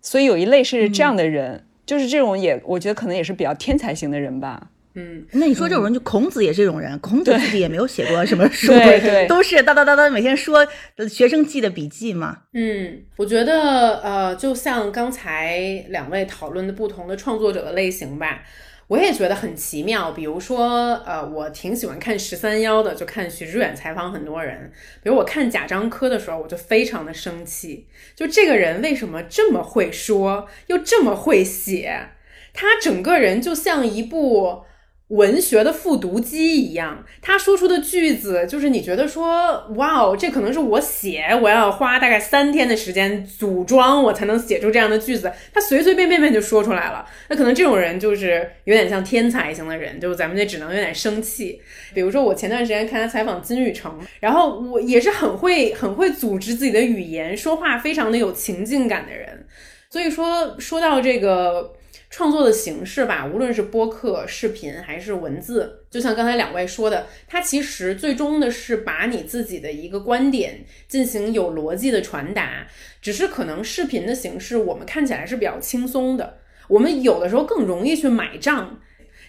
[0.00, 4.70] 所以有一类是这样的人，就是这种也，我觉得可能也是比较天才型的人吧。
[4.98, 10.66] 嗯，那你说这种人，就孔子也是这种人，孔子自己也没有写过什么 书，对 对，都是哒哒哒哒每天说
[11.08, 12.38] 学生记的笔记嘛。
[12.52, 18.42] 嗯，我觉得呃，就像刚才两位讨论的不同的创作者的类型吧。
[18.88, 24.72] 我也觉得很奇妙，比如说，呃，我挺喜欢看十三幺的，就看徐志远采访很多人。
[25.02, 32.12] 比如我看贾樟柯的时候，我就非常的生气，就这个人为什么这么会说，又这么会写？
[32.54, 34.62] 他整个人就像一部
[35.08, 45.32] 文学的复读机一样，他说出的句子就是你觉得说，哇哦，这可能是我写，我要花大概三天的时间组装，我才能写出这样的句子。
[45.50, 47.06] 他随随便便便就说出来了。
[47.28, 51.58] 那可能这种人就是有点像天才型的人，就咱们就只能有点生气。
[51.94, 59.46] 比如说我前段时间看他采访金宇澄，然后我也是很会很会组织自己的语言，说话非常的有情境感的人。
[59.88, 61.72] 所以说说到这个。
[62.10, 72.66] 创作的形式吧，无论是播客、视频还是文字，就像刚才两位说的，它其实最终的是把你自己的一个观点进行有逻辑的传达。
[73.02, 78.80] 只是可能视频的形式我们看起来是比较轻松的，我们有的时候更容易去买账，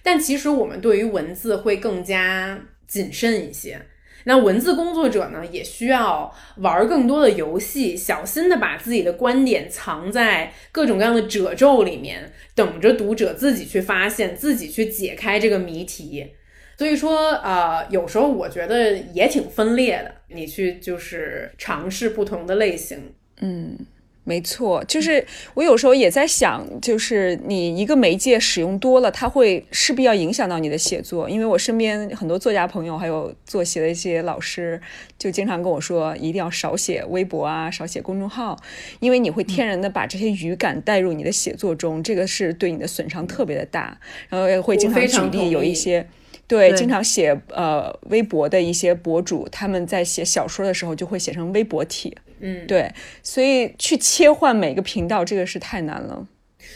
[0.02, 3.80] 但其实我们对于文字会更加谨慎一些。
[4.26, 12.30] 那文字工作者呢，也需要玩更多的游戏，小心的把自己的观点藏在各种各样的褶皱里面，
[12.60, 16.28] 等着读者自己去发现，自己去解开这个谜题。
[16.78, 23.78] 所以说，呃，有时候我觉得也挺分裂的，你去就是尝试不同的类型，嗯。
[24.30, 31.28] 没错，就是我有时候也在想，就是你一个媒介使用多了，它会势必要影响到你的写作。
[31.28, 34.80] 因为我身边很多作家朋友，还有作协的一些老师，
[35.18, 38.56] 就经常跟我说，一定要少写微博啊，少写公众号，
[39.00, 44.00] 因为你会天然的把这些语感带入你的写作中，这个是对你的损伤特别的大。
[44.30, 46.08] 然后也会经常举例有一些。
[46.46, 52.16] 对，经常写呃微博的一些博主，他们在写小说的时候就会写成微博体。
[52.40, 52.92] 嗯，对，
[53.24, 56.28] 所以去切换每个频道，这个是太难了。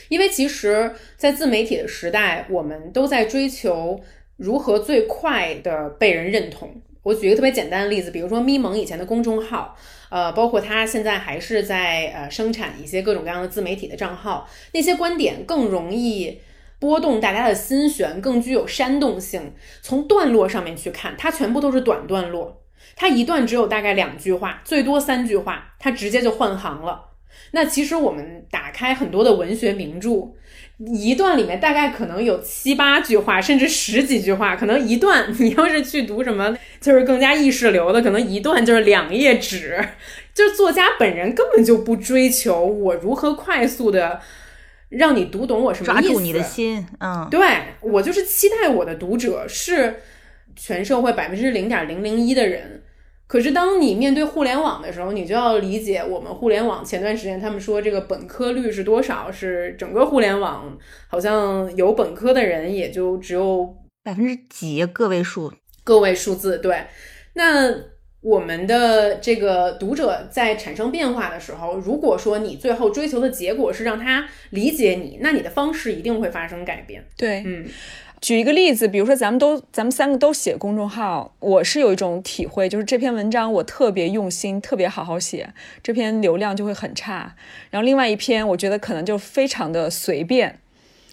[0.09, 4.01] 因为其实，在自媒体的时代，我们都在追求
[4.37, 6.81] 如何最快的被人认同。
[7.03, 9.77] 我举一个特别简单的例子，比如说咪蒙以前的公众号，
[10.09, 16.39] 呃，包括他现在还是在呃生产一些各种各样的自媒体的账号，那些观点更容易。
[16.79, 19.53] 波动大家的心弦，更具有煽动性。
[19.81, 22.61] 从段落上面去看，它全部都是短段落，
[22.95, 27.09] 它一段只有大概两句话，最多三句话，它直接就换行了。
[27.51, 30.33] 那其实我们打开很多的文学名著，
[30.77, 34.55] 一段里面大概可能有七八句话，甚至十几句话。
[34.55, 39.83] 可能一段你要是去读什么，就是更加意识流的，可能一段就是两页纸。
[40.33, 44.21] 就作家本人根本就不追求我如何快速的。
[44.89, 46.07] 让你读懂我什么意思？
[46.07, 47.41] 抓住你的心，嗯，对
[47.81, 50.03] 我就是期待我的读者是
[50.55, 52.82] 全社会百分之零点零零一的人，
[53.33, 60.77] 可是当你面对互联网的时候，你就要理解我们互联网前段时间他们说这个本科率是多少，是整个互联网
[61.07, 65.51] 好像有本科的人也就只有百分之几个位数，
[65.83, 66.59] 个位数字。
[66.59, 66.85] 对，
[67.33, 67.73] 那
[68.21, 77.03] 我们的这个读者在产生变化的时候，如果说你最后追求的结果是让他理解你，那你的方式一定会发生改变。
[77.17, 77.65] 对，嗯。
[78.23, 85.53] 举一个例子，比如说咱们都咱们三个都写公众号，我是有一种体会，就是这篇文章我特别用心，特别好好写，
[85.83, 87.35] 这篇流量就会很差。
[87.69, 90.61] 然后另外一篇我觉得可能就非常的随便，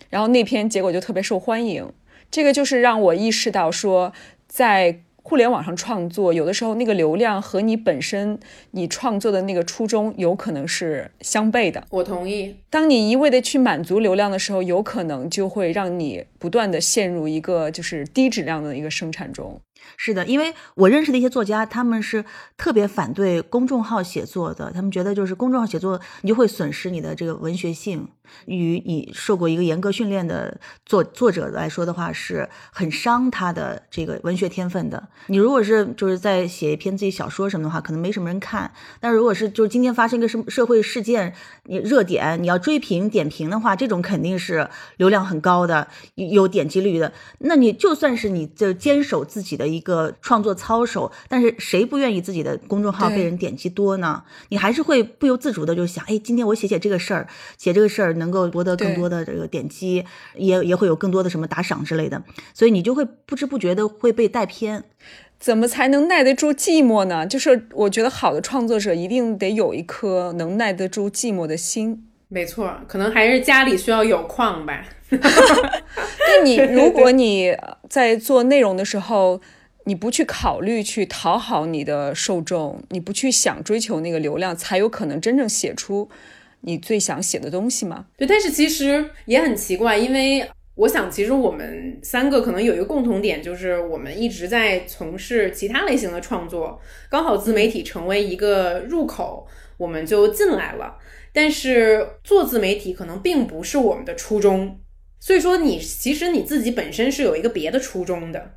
[0.09, 1.93] 然后那篇结果就特别受欢迎。
[2.31, 4.13] 这个就是让我意识到说，
[4.47, 5.01] 在
[5.31, 8.37] 互联网上创作，有的时候那个流量和你本身
[8.73, 11.87] 你创作的那个初衷有可能是相悖的。
[11.91, 12.57] 我同意。
[12.69, 19.61] 当你一味的去满足流量的时候，有可能就会让你不断的陷入一个就是低质量的一个生产中。
[19.97, 22.25] 是的，因为我认识的一些作家，他们是
[22.57, 24.73] 特别反对公众号写作的。
[24.73, 28.09] 他们觉得，就是公众号写作，你就会损失你的这个文学性。
[28.45, 35.09] 与你受过一个严格训练的作作者来说的话，是很伤他的这个文学天分的。
[35.29, 38.71] 你如果是就是在写一篇自己小说什么的话，可能没什么人看。
[39.01, 44.69] 但如果是就是今天发生一个什社会事件，你热点你要追评点评的话，这种肯定是
[44.99, 47.11] 流量很高的，有点击率的。
[47.39, 49.71] 那你就算是你这坚守自己的。
[49.71, 54.25] 一个创作操守，但是谁不愿意自己的公众号被人点击多呢？
[54.49, 60.05] 你还是会不由自主的就想，哎，今天我写写这个事儿，写这个事儿能够博得更多的这个点击，
[60.37, 62.23] 也也会有更多的什么打赏之类的，
[62.55, 64.85] 所以你就会不知不觉的会被带偏。
[65.41, 67.27] 怎么才能耐得住寂寞呢？
[67.27, 72.07] 就是我觉得好的创作者一定得有一颗能耐得住寂寞的心。
[72.29, 74.85] 没错，可能还是家里需要有矿吧。
[75.11, 77.57] 那你，如果你
[77.89, 79.41] 在做内容的时候。
[79.87, 86.09] 你不去考虑去讨好你的受众，你不去想追求那个流量，才有可能真正写出
[86.63, 88.07] 你最想写的东西吗？
[88.17, 96.81] 对，但是其实也很奇怪，因为我想，其实我们三个可能有一个共同点，就是我们一直在从事其他类型的创作，
[97.11, 99.47] 刚好自媒体成为一个入口，
[99.77, 100.97] 我们就进来了。
[101.33, 104.81] 但是做自媒体可能并不是我们的初衷，
[105.19, 108.55] 所以说你其实你自己本身是有一个别的初衷的。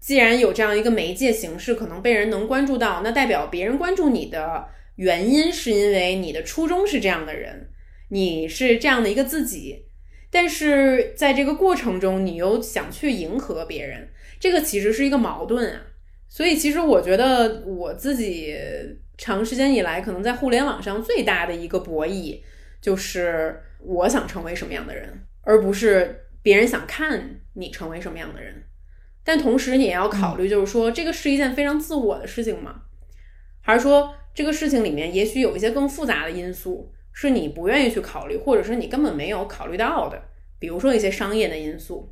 [0.00, 7.70] 既然有这样一个媒介形式，可能被人能关注到，那代表别人关注你的原因是因为你的初衷是这样的人，
[8.08, 9.86] 你是这样的一个自己。
[10.30, 14.08] 但是在这个过程中，你又想去迎合别人，
[14.40, 15.80] 这个其实是一个矛盾啊。
[16.28, 18.56] 所以，其实我觉得我自己
[19.16, 22.40] 长时间以来，可能在互联网上最大的一个博弈，
[22.80, 28.64] 就是我想成为什么样的人，而不是别人想看你成为什么样的人。
[29.22, 32.82] 但同时，你也要考虑，就是说，这个是一件非常自我的事情吗？
[33.60, 40.20] 还是说，这个事情里面也许有一些更复杂的因素，是你不愿意去考虑，或者是你根本没有考虑到的？
[40.58, 42.10] 比如说一些商业的因素。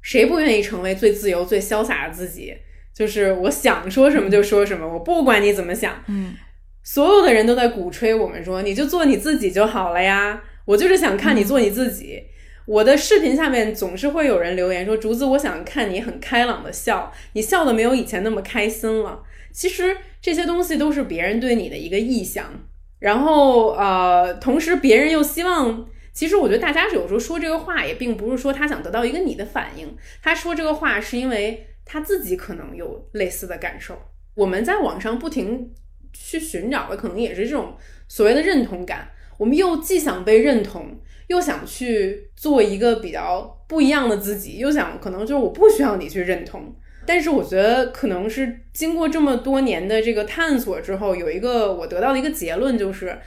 [0.00, 2.56] 谁不愿意成为最自由、最潇洒的自己？
[2.94, 6.02] 就是我想说什么就说什么，我不管你怎么想。
[6.06, 6.34] 嗯，
[6.82, 10.42] 所有的人都在鼓吹我们说，你就做你自己就好了呀。
[10.64, 12.22] 我就是想看你做你自己。
[12.64, 19.22] 我的视频下面总是会有人留言说：“竹子，我想看你很开朗的笑，你笑的没有以前那么开心了。”
[19.52, 22.52] 其实这些东西都是别人对你的一个臆想，
[22.98, 33.98] 然后呃，同时别人又希望，其实我觉得大家有时候说这个话也并不是说他想得到一个你的反应，他说这个话是因为他自己可能有类似的感受。
[34.34, 35.72] 我们在网上不停
[36.12, 37.76] 去寻找的可能也是这种
[38.08, 40.98] 所谓的认同感，我们又既想被认同。
[41.28, 46.74] 又想去做一个比较不一样的自己，又想可能就是我不需要你去认同，
[47.08, 53.18] 但是我觉得可能是经过这么多年的这个探索之后，有一个我得到的一个结论就是，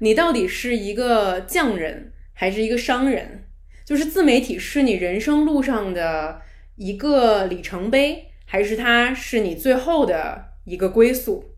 [0.00, 3.46] 你到底是一个匠人还是一个商人？
[3.86, 6.42] 就是自媒体是你人生路上的
[6.76, 11.56] 一个里程碑，还是它是你最后的一个归宿？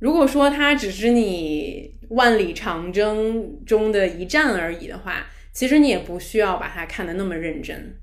[0.00, 1.92] 如果说它只是你。
[2.12, 7.96] 万里长征中的一站而已的话，其实你也不需要把它看得那么认真。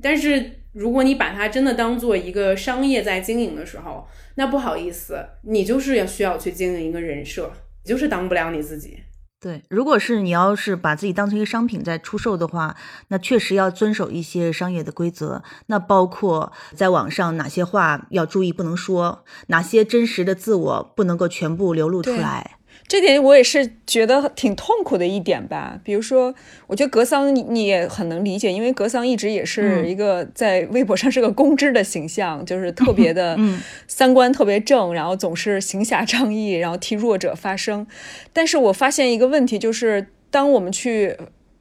[0.00, 4.06] 但是如果你把它真的当做一个商业在经营的时候，
[4.36, 7.50] 那不好意思，你就是要需要去经营一个人设，
[7.82, 9.00] 你就是当不了你自己。
[9.40, 12.76] 对，如果是你要是把自己当成一个商品在出售的话，
[13.08, 15.42] 那确实要遵守一些商业的规则。
[15.66, 22.57] 那包括在网上哪些话要注意不能说，哪些真实的自我不能够全部流露出来。
[22.88, 25.78] 这点我也是觉得挺痛苦的一点吧。
[25.84, 26.34] 比如说，
[26.66, 33.38] 我觉得格桑你也很能理解，因为格桑一直也是一个在微博上是个公知的形象，就是特别的
[33.86, 37.86] 三观特别正，然后总是行侠仗义，然后替弱者发声。
[38.32, 41.14] 但是我发现一个问题，就是当我们去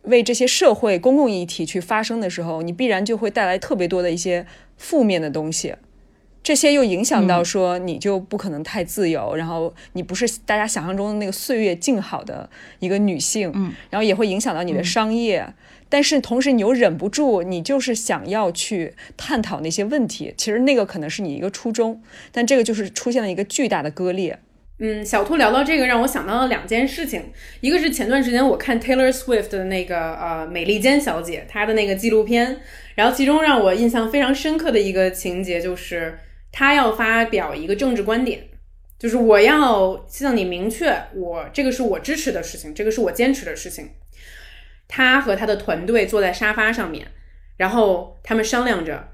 [0.04, 4.46] 为这些社会公共议题去发声的时候，你必然就会带来特别多的一些
[4.78, 5.76] 负面的东西。
[6.48, 15.46] 这些又影响到说你就不可能太自由，然后你不是大家想象中的那个岁月静好的一个女性，嗯，然后也会影响到你的商业，
[15.90, 24.40] 但是同时你又忍不住，你就是想要去探讨那些问题，其实那个可能是你一个初衷，但这个就是出现了一个巨大的割裂。
[24.80, 27.24] 嗯，小兔聊到这个，让我想到了两件事情，
[27.60, 32.62] 一个是前段时间我看 Taylor Swift 的那个呃美利坚小姐她的那个纪录片，
[32.96, 36.20] 然后其中让我印象非常深刻的一个情节就是。
[36.60, 38.50] 他要发表一个政治观点，
[38.98, 43.92] 就是我要向你明确，我这个是我支持的事情，这个是我坚持的事情。
[44.88, 47.10] 他和他的团队坐在沙发上面，
[47.58, 49.10] 然后他们商量着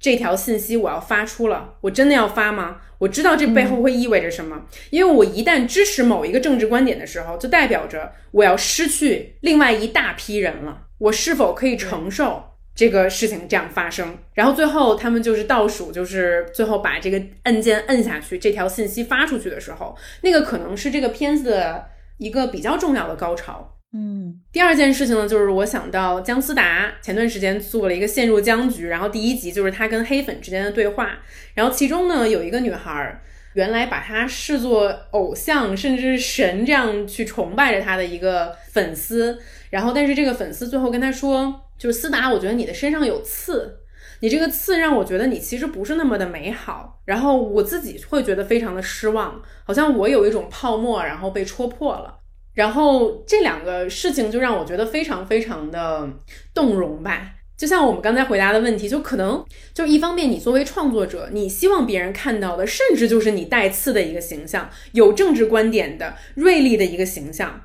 [0.00, 2.80] 这条信息我要发出了，我真的要发吗？
[2.96, 10.86] 我知道这背后会意味着什么，因为我一旦支持某一个政治观点的时候，就代表着我要失去另外一大批人了。
[10.96, 12.54] 我是否可以承受？
[12.78, 21.84] 这个事情这样发生，然后最后他们就是倒数，就是最后把这个按键摁下去，这条信息发出去的时候，那个可能是这个片子的
[22.18, 23.74] 一个比较重要的高潮。
[23.92, 31.18] 嗯，第二件事情呢，就是我想到姜思达前段时间做了一个陷入僵局，然后第一集就是他跟黑粉之间的对话，
[31.54, 33.20] 然后其中呢有一个女孩，
[33.54, 39.36] 原来把他视作偶像甚至是神这样去崇拜着他的一个粉丝，
[39.70, 41.64] 然后但是这个粉丝最后跟他说。
[41.78, 43.78] 就是思达，我觉得你的身上有刺，
[44.20, 52.18] 你这个刺让我觉得你其实不是那么的美好，然后我自己会觉得非常的失望，好像我有一种泡沫，然后被戳破了。
[52.54, 56.10] 然后这两个事情就让我觉得非常非常的
[56.52, 57.34] 动容吧。
[57.56, 67.60] 就像我们刚才回答的问题，就可能就一方面，你作为创作者，你希望别人看到的，甚至就是你带刺的一个形象，有政治观点的锐利的一个形象，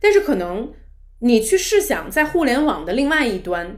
[0.00, 0.72] 但是可能。
[1.20, 3.76] 你去试想，在互联网的另外一端，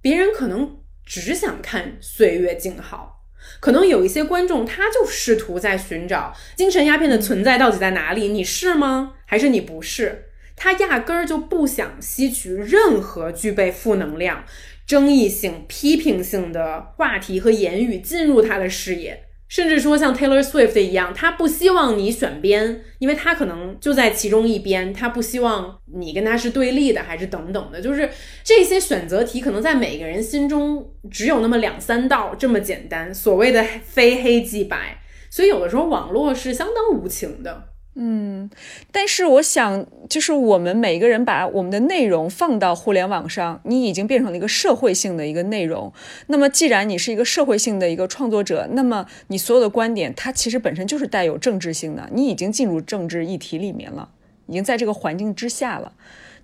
[0.00, 3.24] 别人可能只想看岁月静好，
[3.60, 8.28] 可能有一些观众他就试图在寻找精神鸦片的存在到底在哪里？
[8.28, 9.14] 你是吗？
[9.26, 10.24] 还是你不是？
[10.56, 14.44] 他压根儿就不想吸取任何具备负能量、
[14.86, 19.27] 争议性、批评性的话题和言语进入他的视野。
[19.48, 28.10] 甚至说像 Taylor Swift 一样，他不希望你选边，因为他可能就在其中一边，他不希望你跟他是对立的，还是等等的，就是
[28.44, 37.70] 这些选择题可能在每个人心中只有那么两三道这么简单，所谓的非黑即白，所以有的时候网络是相当无情的。
[38.00, 38.48] 嗯，
[38.92, 45.92] 但是我想，就是我们每一个人把我们的内容放到互联网上，你已经变成了一个社会性的一个内容。
[46.28, 52.08] 那么，既然你是一个社会性的一个创作者，那么你所有的观点，它其实本身就是带有政治性的。
[52.12, 54.08] 你已经进入政治议题里面了，
[54.46, 55.92] 已经在这个环境之下了。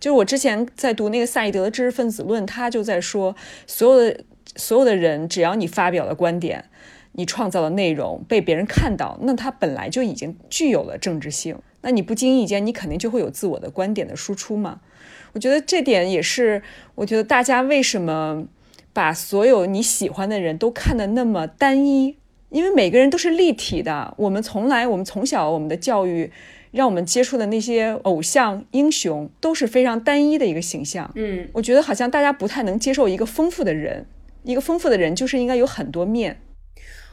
[0.01, 3.37] 就是我之前在读那个萨义德的知识分子论，他就在说，
[3.69, 4.25] 所有的
[4.57, 6.65] 所有的人，只要你发表了观点。
[7.15, 11.57] 你创造的内容被别人看到，那它本来就已经具有了政治性。
[11.81, 14.81] 那你不经意间，你肯定就会有自我的观点的输出嘛？
[15.33, 16.63] 我觉得这点也是，
[16.95, 18.47] 我觉得大家为什么
[18.93, 22.17] 把所有你喜欢的人都看得那么单一？
[22.51, 24.15] 因为每个人都是立体的。
[24.17, 26.31] 我们从来，我们从小我们的教育，
[26.71, 31.11] 让我们接触的那些偶像英雄都是非常单一的一个形象。
[31.17, 34.07] 嗯，我觉得好像大家不太能接受一个丰富的人。
[34.45, 36.41] 一个丰富的人就是应该有很多面。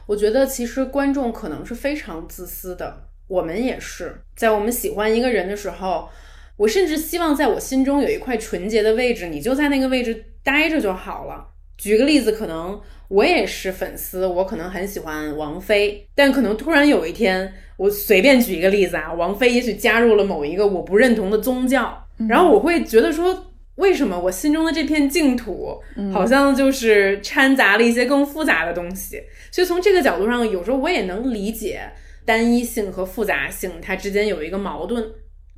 [0.06, 6.08] 我觉得其实观众可能是非常自私的，我们也是在我们喜欢一个人的时候，
[6.56, 11.46] 我甚至希望在我心中有一块纯洁的位置，你就在那个位置待着就好了。
[11.78, 23.46] 举个例子，可能我也是粉丝，我可能很喜欢王菲，但可能突然有一天，我随便举一个例子啊，王菲也许加入了某一个我不认同的宗教，然后我会觉得说。
[23.76, 25.80] 为什么我心中的这片净土
[26.12, 29.18] 好像就是掺杂了一些更复杂的东西？
[29.52, 31.88] 所以从这个角度上，有时候我也能理解
[32.24, 35.08] 单一性和复杂性它之间有一个矛盾。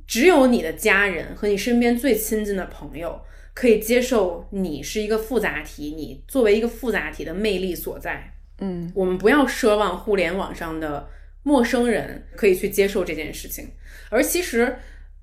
[0.05, 3.19] 只有你的家人和你身边最亲近的朋友
[3.55, 8.31] 可以接受你是一个复杂体，你作为一个复杂体的魅力所在。
[8.59, 11.09] 嗯，我们不要奢望互联网上的
[11.41, 13.69] 陌生人可以去接受这件事情，
[14.11, 14.77] 而其实。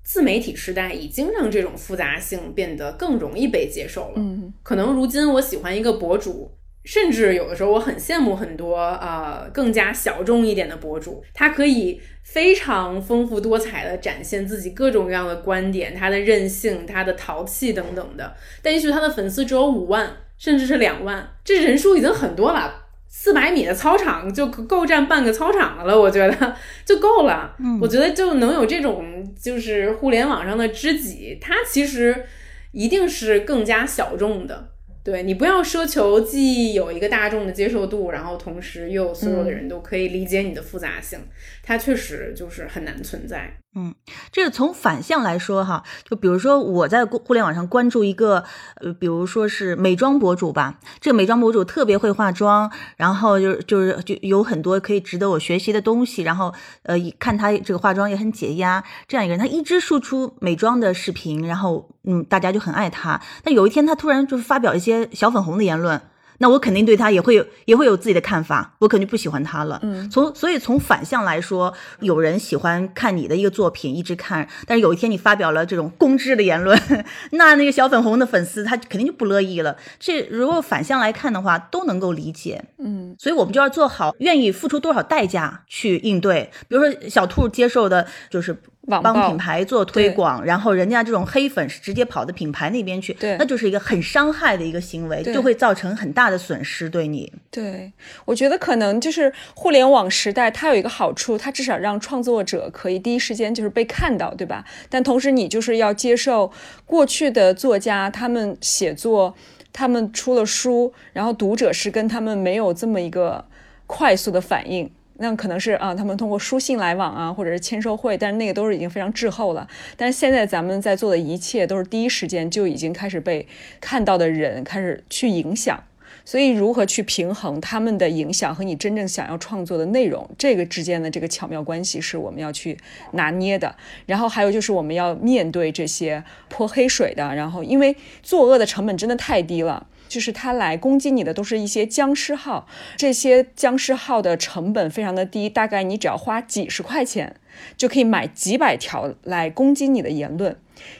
[0.05, 4.15] 自媒体时代已经让这种复杂性变得更容易被接受了。
[4.17, 6.51] 嗯，可能如今我喜欢一个博主，
[6.83, 18.35] 甚至有的时候我很羡慕很多呃更加小众一点的博主，他可以非常丰富多彩的展现自己各种各样的观点，他的任性、他的淘气等等的。
[18.61, 22.81] 但也许他的粉丝只有五万，甚至是两万，这人数已经很多了。
[23.15, 27.55] 四百米的操场就够占半个操场的了，我觉得就够了。
[27.59, 32.25] 嗯，我觉得就能有这种就是互联网上的知己，他其实
[32.71, 34.72] 一定是更加小众的。
[35.03, 41.19] 对你不要奢求既有一个大众的接受度，然后同时又所有的人都可以理解你的复杂性，
[41.61, 43.53] 它确实就是很难存在。
[43.75, 43.93] 嗯，
[44.31, 48.43] 这个从反向来说哈，就比如说我在互联网上关注一个，
[48.75, 56.53] 呃，比如说是美妆博主吧，这个美妆博主特别会化妆，然后就是就是就有很多可以值得我学习的东西，然后
[56.83, 63.19] 呃，看他这个化妆也很解压，这样一个人，他一直输出美妆的视频，然后嗯，大家就很爱他。
[63.43, 65.99] 但有一天他突然就是发表一些小粉红的言论。
[66.43, 69.79] 那我肯定对他也会有也会有自己的看法，我肯定不喜欢他了。
[69.81, 76.77] 嗯，从所以从反向来说，有人喜欢看你的一个作品，一直看，但是有一天你发表了这种公知的言论，
[77.31, 79.77] 那那个小粉红的粉丝他肯定就不乐意了。
[79.97, 82.61] 这如果反向来看的话，都能够理解。
[82.77, 86.51] 嗯，所以我们就要做好愿意付出多少代价去应对。
[86.67, 88.61] 比如说小兔接受的就是。
[88.87, 96.89] 帮品牌做推广，然后人家这种黑粉是直接跑到品牌那边去，对，那就是一个很伤害的一个行为，就会造成很大的损失。
[96.89, 97.91] 对你，对
[98.25, 104.65] 我觉得可能就是互联网时代，它有一个好处，它至少让创作者可以第一时间就是被看到，对吧？
[104.89, 106.51] 但同时你就是要接受
[106.85, 109.33] 过去的作家他们写作，
[109.71, 113.45] 他们出了书，然后读者是跟他们没有这么一个
[113.87, 114.91] 快速的反应。
[115.23, 119.65] 那可能是啊，他们通过书信来往啊，或者是签售会，但是那个都是已经非常滞后了。
[119.95, 123.47] 但是现在咱们在做的一切都是第一时间就已经开始被
[123.79, 125.81] 看到的人开始去影响，
[126.25, 132.77] 所以如何去平衡他们的影响和你真正想要创作的内容，这个之间的这个巧妙关系是我们要去
[133.13, 133.73] 拿捏的。
[134.05, 139.87] 然后还有就是我们要面对这些泼黑水的，然后因为作恶的成本真的太低了。
[140.07, 147.35] 就是他来攻击你的都是一些僵尸号，这些僵尸号的成本非常的低，大概你只要花几十块钱
[147.75, 150.55] 就可以买几百条来攻击你的言论。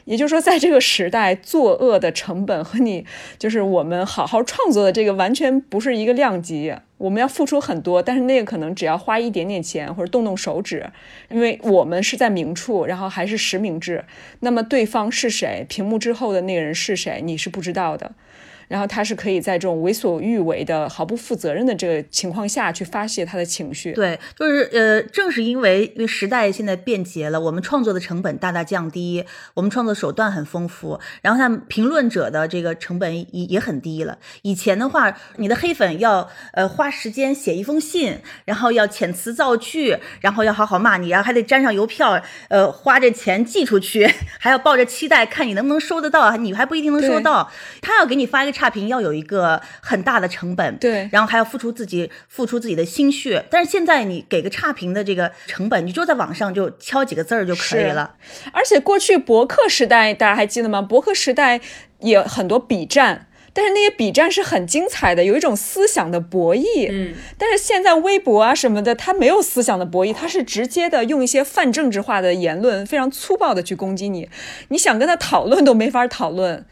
[0.06, 3.06] 也就是说，在这个时代，作恶的成本和你
[3.38, 6.74] 就是我们好好创作的这个完全不是一个量级。
[6.98, 10.90] 我们要付出很多，但是那个可能只要花一点点钱或者动动手指，
[11.30, 14.06] 因为我们是在明处，然后还是实名制。
[14.40, 18.14] 那么对方是谁，屏幕之后的那个人是谁，你是不知道的。
[18.68, 23.92] 然后他是可以在这种为所欲为的、毫不负责任的这个情况下去发泄他的情绪。
[23.94, 34.18] 对，就是呃，正是因为因为时代现在便捷了，我们创作的成本大大降低，我们创作手段很丰富，然后他评论者的这个成本也也很低了。
[34.42, 44.10] 以前的话，你的黑粉要呃花时间写一封信，然后要遣词造句，然后要好好骂你，然后还得粘上邮票，呃，花这钱寄出去，
[44.40, 47.52] 还要抱着期待看你能不能收得到，你还不一定能收到。
[47.82, 48.54] 他要给你发一个。
[48.64, 53.44] 差评要有一个很大的成本，对，然后还要付出自己付出自己的心血。
[53.50, 58.16] 但是现在你给个差评的这个成本，你就在网上就敲几个字儿就可以了。
[58.54, 60.82] 而且过去博客时代，大家还记得吗？
[60.82, 61.60] 博客时代
[62.00, 66.88] 也很多比战，但是那些比战是很精彩的，有一种思想的博弈。
[66.90, 74.30] 嗯，但是现在微博啊什么的，它没有思想的博弈，它是直接的用一些泛政治化的言论，非常粗暴的去攻击你。
[74.70, 76.66] 你想跟他讨论都没法讨论。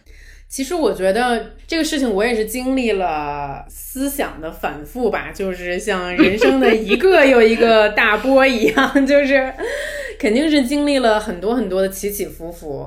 [0.51, 9.53] 其实我觉得这个事情我也是经历了思想的反复吧，就是像人生的一个又一个大波一样，就是
[10.19, 12.85] 肯定是经历了很多很多的起起伏伏。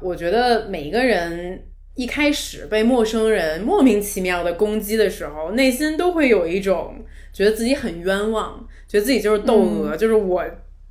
[0.00, 1.62] 我觉得每一个人
[1.94, 6.94] 一开始被陌生人莫名其妙的攻击的时候，内心都会有一种
[7.34, 10.42] 觉得自己很冤枉，觉得自己就是窦娥，就是我，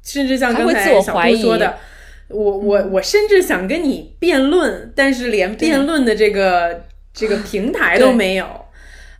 [0.03, 1.75] 甚至像刚才小杜说的。
[2.33, 8.65] 我我我甚至想跟你辩论，但是连辩论的这个这个平台都没有。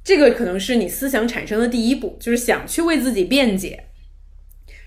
[0.04, 3.86] 这个可能是你思想产生的第一步，就是想去为自己辩解。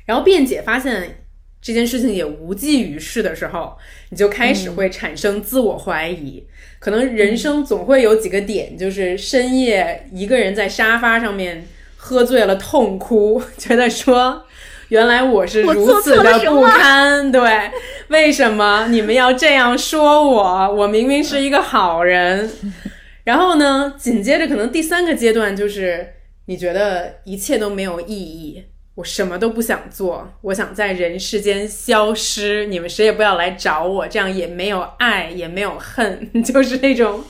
[0.04, 1.24] 然后辩解发现
[1.62, 3.76] 这件事情也无济于事的时候，
[4.10, 6.46] 你就开始会产生自我怀疑。
[6.78, 11.66] 可能人生总会有几个点，就是深夜一个人在沙发上面
[11.96, 14.45] 喝醉了痛哭，觉得说。
[14.88, 17.70] 原来我是如此的不堪，对，
[18.08, 20.74] 为什么你们要这样说我？
[20.74, 22.50] 我明明是一个好人。
[23.24, 26.06] 然后呢，紧接着可能第三个阶段就是
[26.46, 28.62] 你觉得一切都没有意义，
[28.94, 37.24] 我什么都不想做，我想在人世间消失，你们谁也不要来找我，这样也没有爱，也没有恨， 就是那种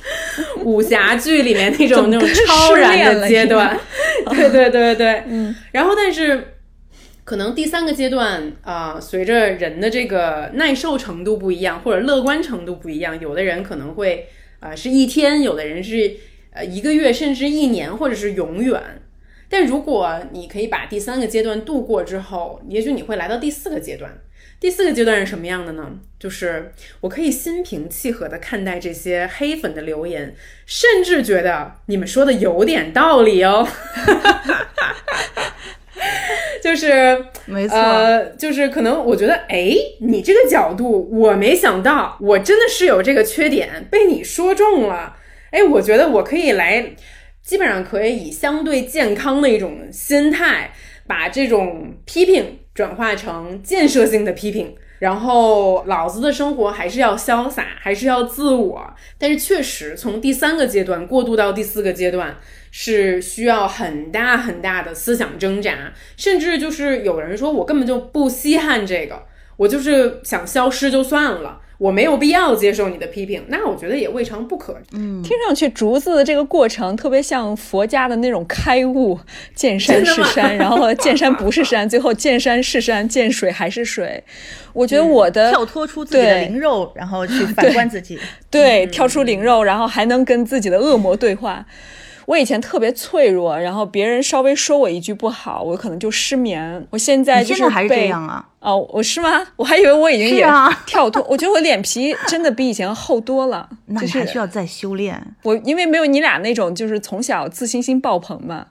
[0.65, 3.79] 武侠剧里面那种 那种超然的阶段。
[4.29, 5.57] 对对对对，嗯。
[5.73, 6.56] 然后，但是
[7.27, 14.29] 可能第三个阶段啊，随着人的这个耐受程度不一样，或者乐观程度不一样，有的人可能会
[14.61, 16.19] 啊是一天，有的人是
[16.53, 18.81] 呃一个月，甚至一年，或者是永远。
[19.49, 24.17] 但如果你可以把第三个阶段度过之后，也许你会来到第四个阶段。
[24.61, 25.99] 第四个阶段是什么样的呢？
[26.21, 30.33] 就是我可以心平气和地看待这些黑粉的留言，
[30.65, 33.67] 甚至觉得你们说的有点道理哦。
[36.63, 39.71] 就是没错，呃，就是可能我觉得，哎，
[40.01, 45.17] 你这个角度我没想到，我真的是有这个缺点，被你说中了。
[45.51, 46.95] 哎，我觉得我可以来。
[47.43, 50.73] 基本上可以以相对健康的一种心态，
[51.07, 54.75] 把这种批评转化成建设性的批评。
[54.99, 58.93] 然后，老子的生活还是要潇洒，还是要自我。
[59.17, 62.37] 但是，确实从第三个阶段过渡到第四个阶段，
[62.79, 65.95] 是需要很大很大的思想挣扎。
[66.19, 69.23] 甚至就是有人说，我根本就不稀罕这个，
[69.57, 71.63] 我就是想消失就算了。
[71.79, 74.79] 我没有必要接受你的批评，那我觉得也未尝不可。
[74.93, 79.19] 嗯，听上去竹子的这个过程特别像佛家的那种开悟，
[79.55, 84.23] 见山是山，然后见山不是山， 最后见山是山，见水还是水。
[84.73, 88.19] 我觉得我的跳脱出自己的灵肉，然后去反观自己，
[88.51, 91.67] 对，跳出灵肉，然后还能跟自己的恶魔对话。
[92.27, 96.87] 我以前特别脆弱，然后别人稍微说我一句不好，我可能就失眠。
[96.91, 98.47] 我现在就是还是这样啊？
[98.59, 99.47] 哦，我是吗？
[99.55, 100.45] 我还以为我已经也
[100.87, 101.25] 跳脱。
[101.31, 103.69] 我觉得我脸皮真的比以前厚多了。
[103.87, 105.21] 那你还需要再修炼。
[105.45, 108.67] 我因为没有你俩那种，就是从小自信心爆棚嘛，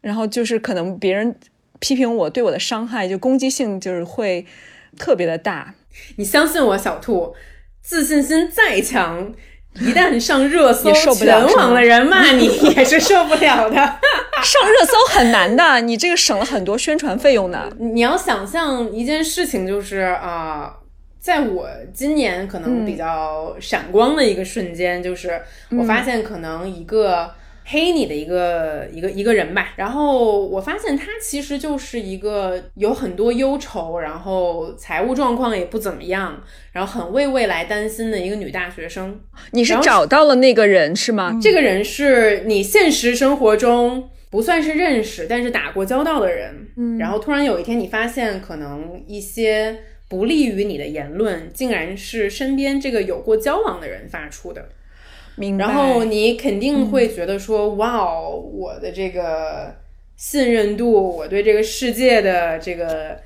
[0.00, 1.36] 然后就是可能别人
[1.78, 4.46] 批评我对我的伤害，就攻击性就是会
[4.96, 5.74] 特别的大。
[6.16, 7.34] 你相信我，小兔，
[7.82, 9.34] 自信心再强。
[9.80, 12.46] 一旦上热搜，全网的人骂你
[12.76, 13.76] 也是受不了的。
[14.42, 17.72] 上热搜很难的，你这个省了很多宣传费用的。
[17.78, 20.74] 你要想象一件事情，就是啊，
[21.20, 27.32] 在我今年可能比较闪光的一个瞬间，就是我发现可能一个。
[27.64, 36.42] 黑你的一个一个一个人吧，然后我发现他其实就是一个有很多忧愁，然后财务状况也不怎么样，
[36.72, 39.20] 然后很为未来担心的一个女大学生。
[39.52, 41.38] 你是找到了那个人是吗？
[41.40, 46.68] 这个人是你现实生活中不算是认识，但是打过交道的人。
[46.76, 54.68] 嗯，然后突然有一天你发现，可能一些不利于你的言论，竟然是身边这个有过交往的人发出的。
[55.58, 59.74] 然后你肯定会觉得说，哇哦，我的这个
[60.16, 63.18] 信任度，我对这个世界的这个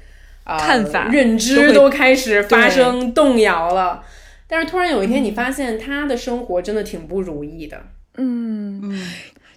[0.44, 4.04] 啊看法、认知都开始发生动摇了。
[4.46, 7.82] 但是突然有一天，你发现他的生活真的挺不如意的。
[8.16, 9.08] 嗯嗯。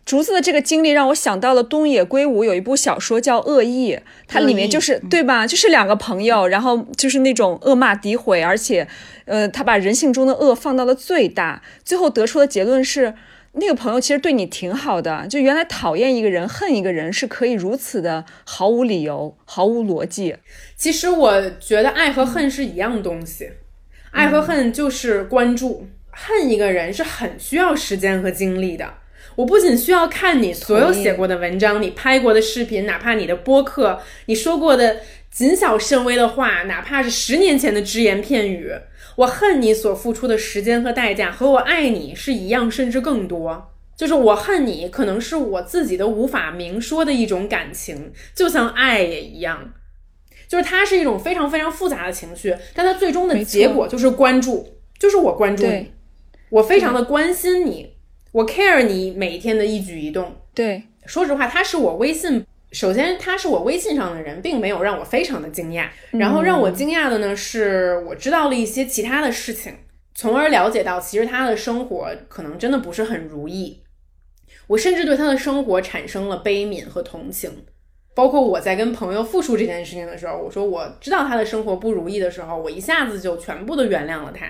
[0.10, 3.94] 竹子的这个经历让我想到了东野圭吾有一部小说叫《恶意》，
[4.28, 5.46] 它里面就是对吧？
[5.46, 8.88] 就是两个朋友，然后就是那种恶骂诋毁，而且，
[9.26, 13.14] 呃，他把人性中的恶放到了最大，最后得出的结论是，
[13.52, 20.38] 那个朋友其实对你挺好的，就原来讨厌一个人、恨一个人是可以如此的毫无理由、毫无逻辑。
[20.76, 23.52] 其实我觉得爱和恨是一样东西，
[24.10, 28.96] 爱和恨就是关注，恨一个人是很需要时间和精力的。
[29.40, 34.98] 我不仅需要看你所有写过的文章，你拍过的视频，哪怕你的播客，你说过的
[35.32, 38.70] 谨小慎微的话，哪怕是十年前的只言片语，
[39.16, 43.72] 我恨你所付出的时间和代价，和我爱你是一样，甚至更多。
[43.96, 49.72] 就是我恨你，可能是我自己都无法明说的一种感情，就像爱也一样，
[50.50, 54.68] 就是它是一种非常非常复杂的情绪，但它最终的结果就是关注，
[55.00, 55.94] 就是我关注你，
[56.50, 57.94] 我非常的关心你。
[58.32, 60.36] 我 care 你每一天的一举一动。
[60.54, 65.88] 对，说实话，他是我微信，首先他是我微信上的人，并没有让我非常的惊讶。
[66.12, 69.74] 然后让我惊讶的呢，是我知道了一些其他的事情，
[70.14, 73.82] 从而了解到其实他的生活可能真的不是很如意。
[74.68, 77.50] 我甚至对他的生活产生了悲悯和同情。
[78.16, 84.46] 包括我在跟朋友复述这件事情的时候，我说我知道他的生活不如意的时候，我一下子就全部都原谅了他。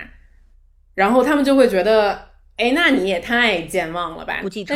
[0.94, 2.29] 然后他们就会觉得。
[2.60, 4.40] 哎，那你也太健忘了吧！
[4.42, 4.74] 不记仇，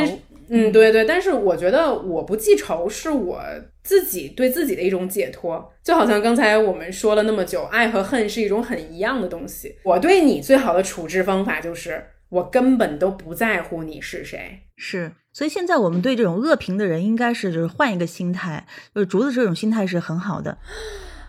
[0.49, 3.43] 嗯，对对，但是我觉得我不记仇是我
[3.83, 9.77] 自己对自己的一种解脱，就好像刚才我们说了那么久，爱和恨是一种很一样的东西。
[9.83, 14.61] 我对你最好的处置方法就是我根本都不在乎你是谁。
[14.77, 20.57] 是，所以现在我们对这种恶评的人，应该是就是换一个心态，就是竹子这种心态是很好的。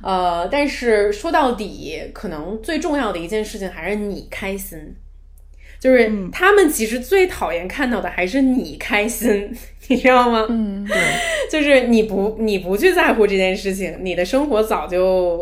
[0.01, 4.95] 呃，但是说到底，可能最重要的一件事情还是你开心。
[5.85, 9.55] 就是他们其实最讨厌看到的还是你开心，
[9.87, 10.43] 你知道吗？
[10.49, 10.97] 嗯，对，
[11.51, 15.39] 就是你不你不去在乎这件事情，你的生活早就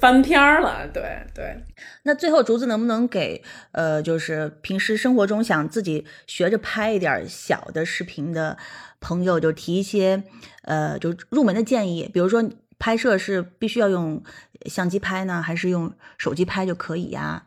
[0.00, 0.88] 翻篇儿了。
[0.90, 1.02] 对
[1.34, 1.54] 对。
[2.04, 8.56] 那最后竹子能不能给呃，就是平时生活中想自己学着拍一点小的视频的
[9.00, 10.22] 朋友，就提一些
[10.62, 12.42] 呃，就入门的建议，比如说
[12.78, 14.22] 拍摄是必须要用
[14.64, 17.42] 相机拍呢，还是用手机拍就可以呀？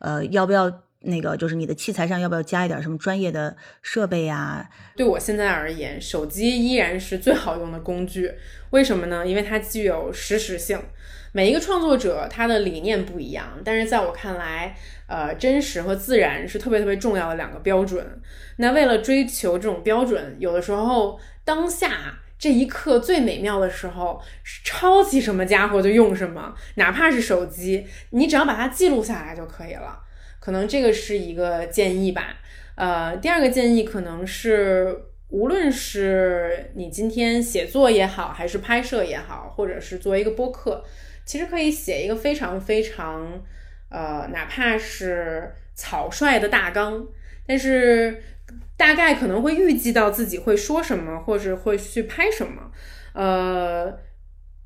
[0.00, 0.82] 呃，要不要？
[1.00, 4.68] 那个就是你的器材上要不要加一点什么专业的设备呀？
[4.96, 8.32] 对我现在而言，手机依然是最好用的工具。
[8.70, 9.26] 为什么呢？
[9.26, 10.80] 因为它具有实时性。
[11.30, 14.74] 每一个创作者他的理念不一样，但是在我看来，
[15.06, 18.20] 呃，真实和自然是特别特别重要的两个标准。
[18.56, 24.20] 那为了追求这种标准，有的时候当下这一刻最美妙的时候，
[24.64, 30.00] 抄起什么家伙就用什么，哪怕是手机，你只要把它记录下来就可以了。
[30.40, 32.36] 可能这个是一个建议吧，
[32.76, 34.96] 呃，第二个建议可能是，
[35.28, 40.84] 无论是你今天写作也好，还是拍摄也好，或者是作为一个播客，
[41.24, 43.42] 其实可以写一个非常非常，
[43.90, 47.06] 呃，哪怕是草率的大纲，
[47.46, 48.22] 但是
[48.76, 52.70] 大概可能会预计到自己会说什么，或者会去拍什么，
[53.12, 53.98] 呃，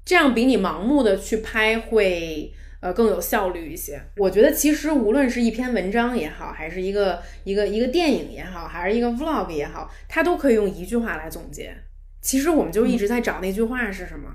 [0.05, 2.53] 这样比你盲目的去拍会。
[2.83, 4.03] 呃，更有效率一些。
[4.17, 11.73] 我觉得其实无论是一篇文章也好，还是一个一个一个电影也好，还是一个 vlog 也好，它都可以用一句话来总结。
[12.21, 14.29] 其实我们就一直在找那句话是什么。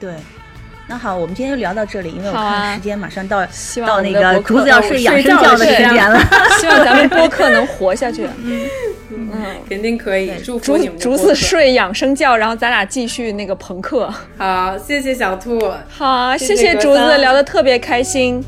[0.00, 0.12] 对，
[0.88, 6.18] 那好，我们今天就聊到这里，因为我看时间马上到希到那个竹子要睡养生觉的时间了。
[6.58, 8.28] 希望咱们 播客能活下去。
[8.42, 8.68] 嗯
[9.34, 10.32] 嗯，肯定可以。
[10.44, 14.12] 祝福你们竹子睡养生觉，然后咱俩继续那个朋克。
[14.36, 15.58] 好，谢谢小兔。
[15.88, 18.44] 好，谢谢竹子，聊得特别开心。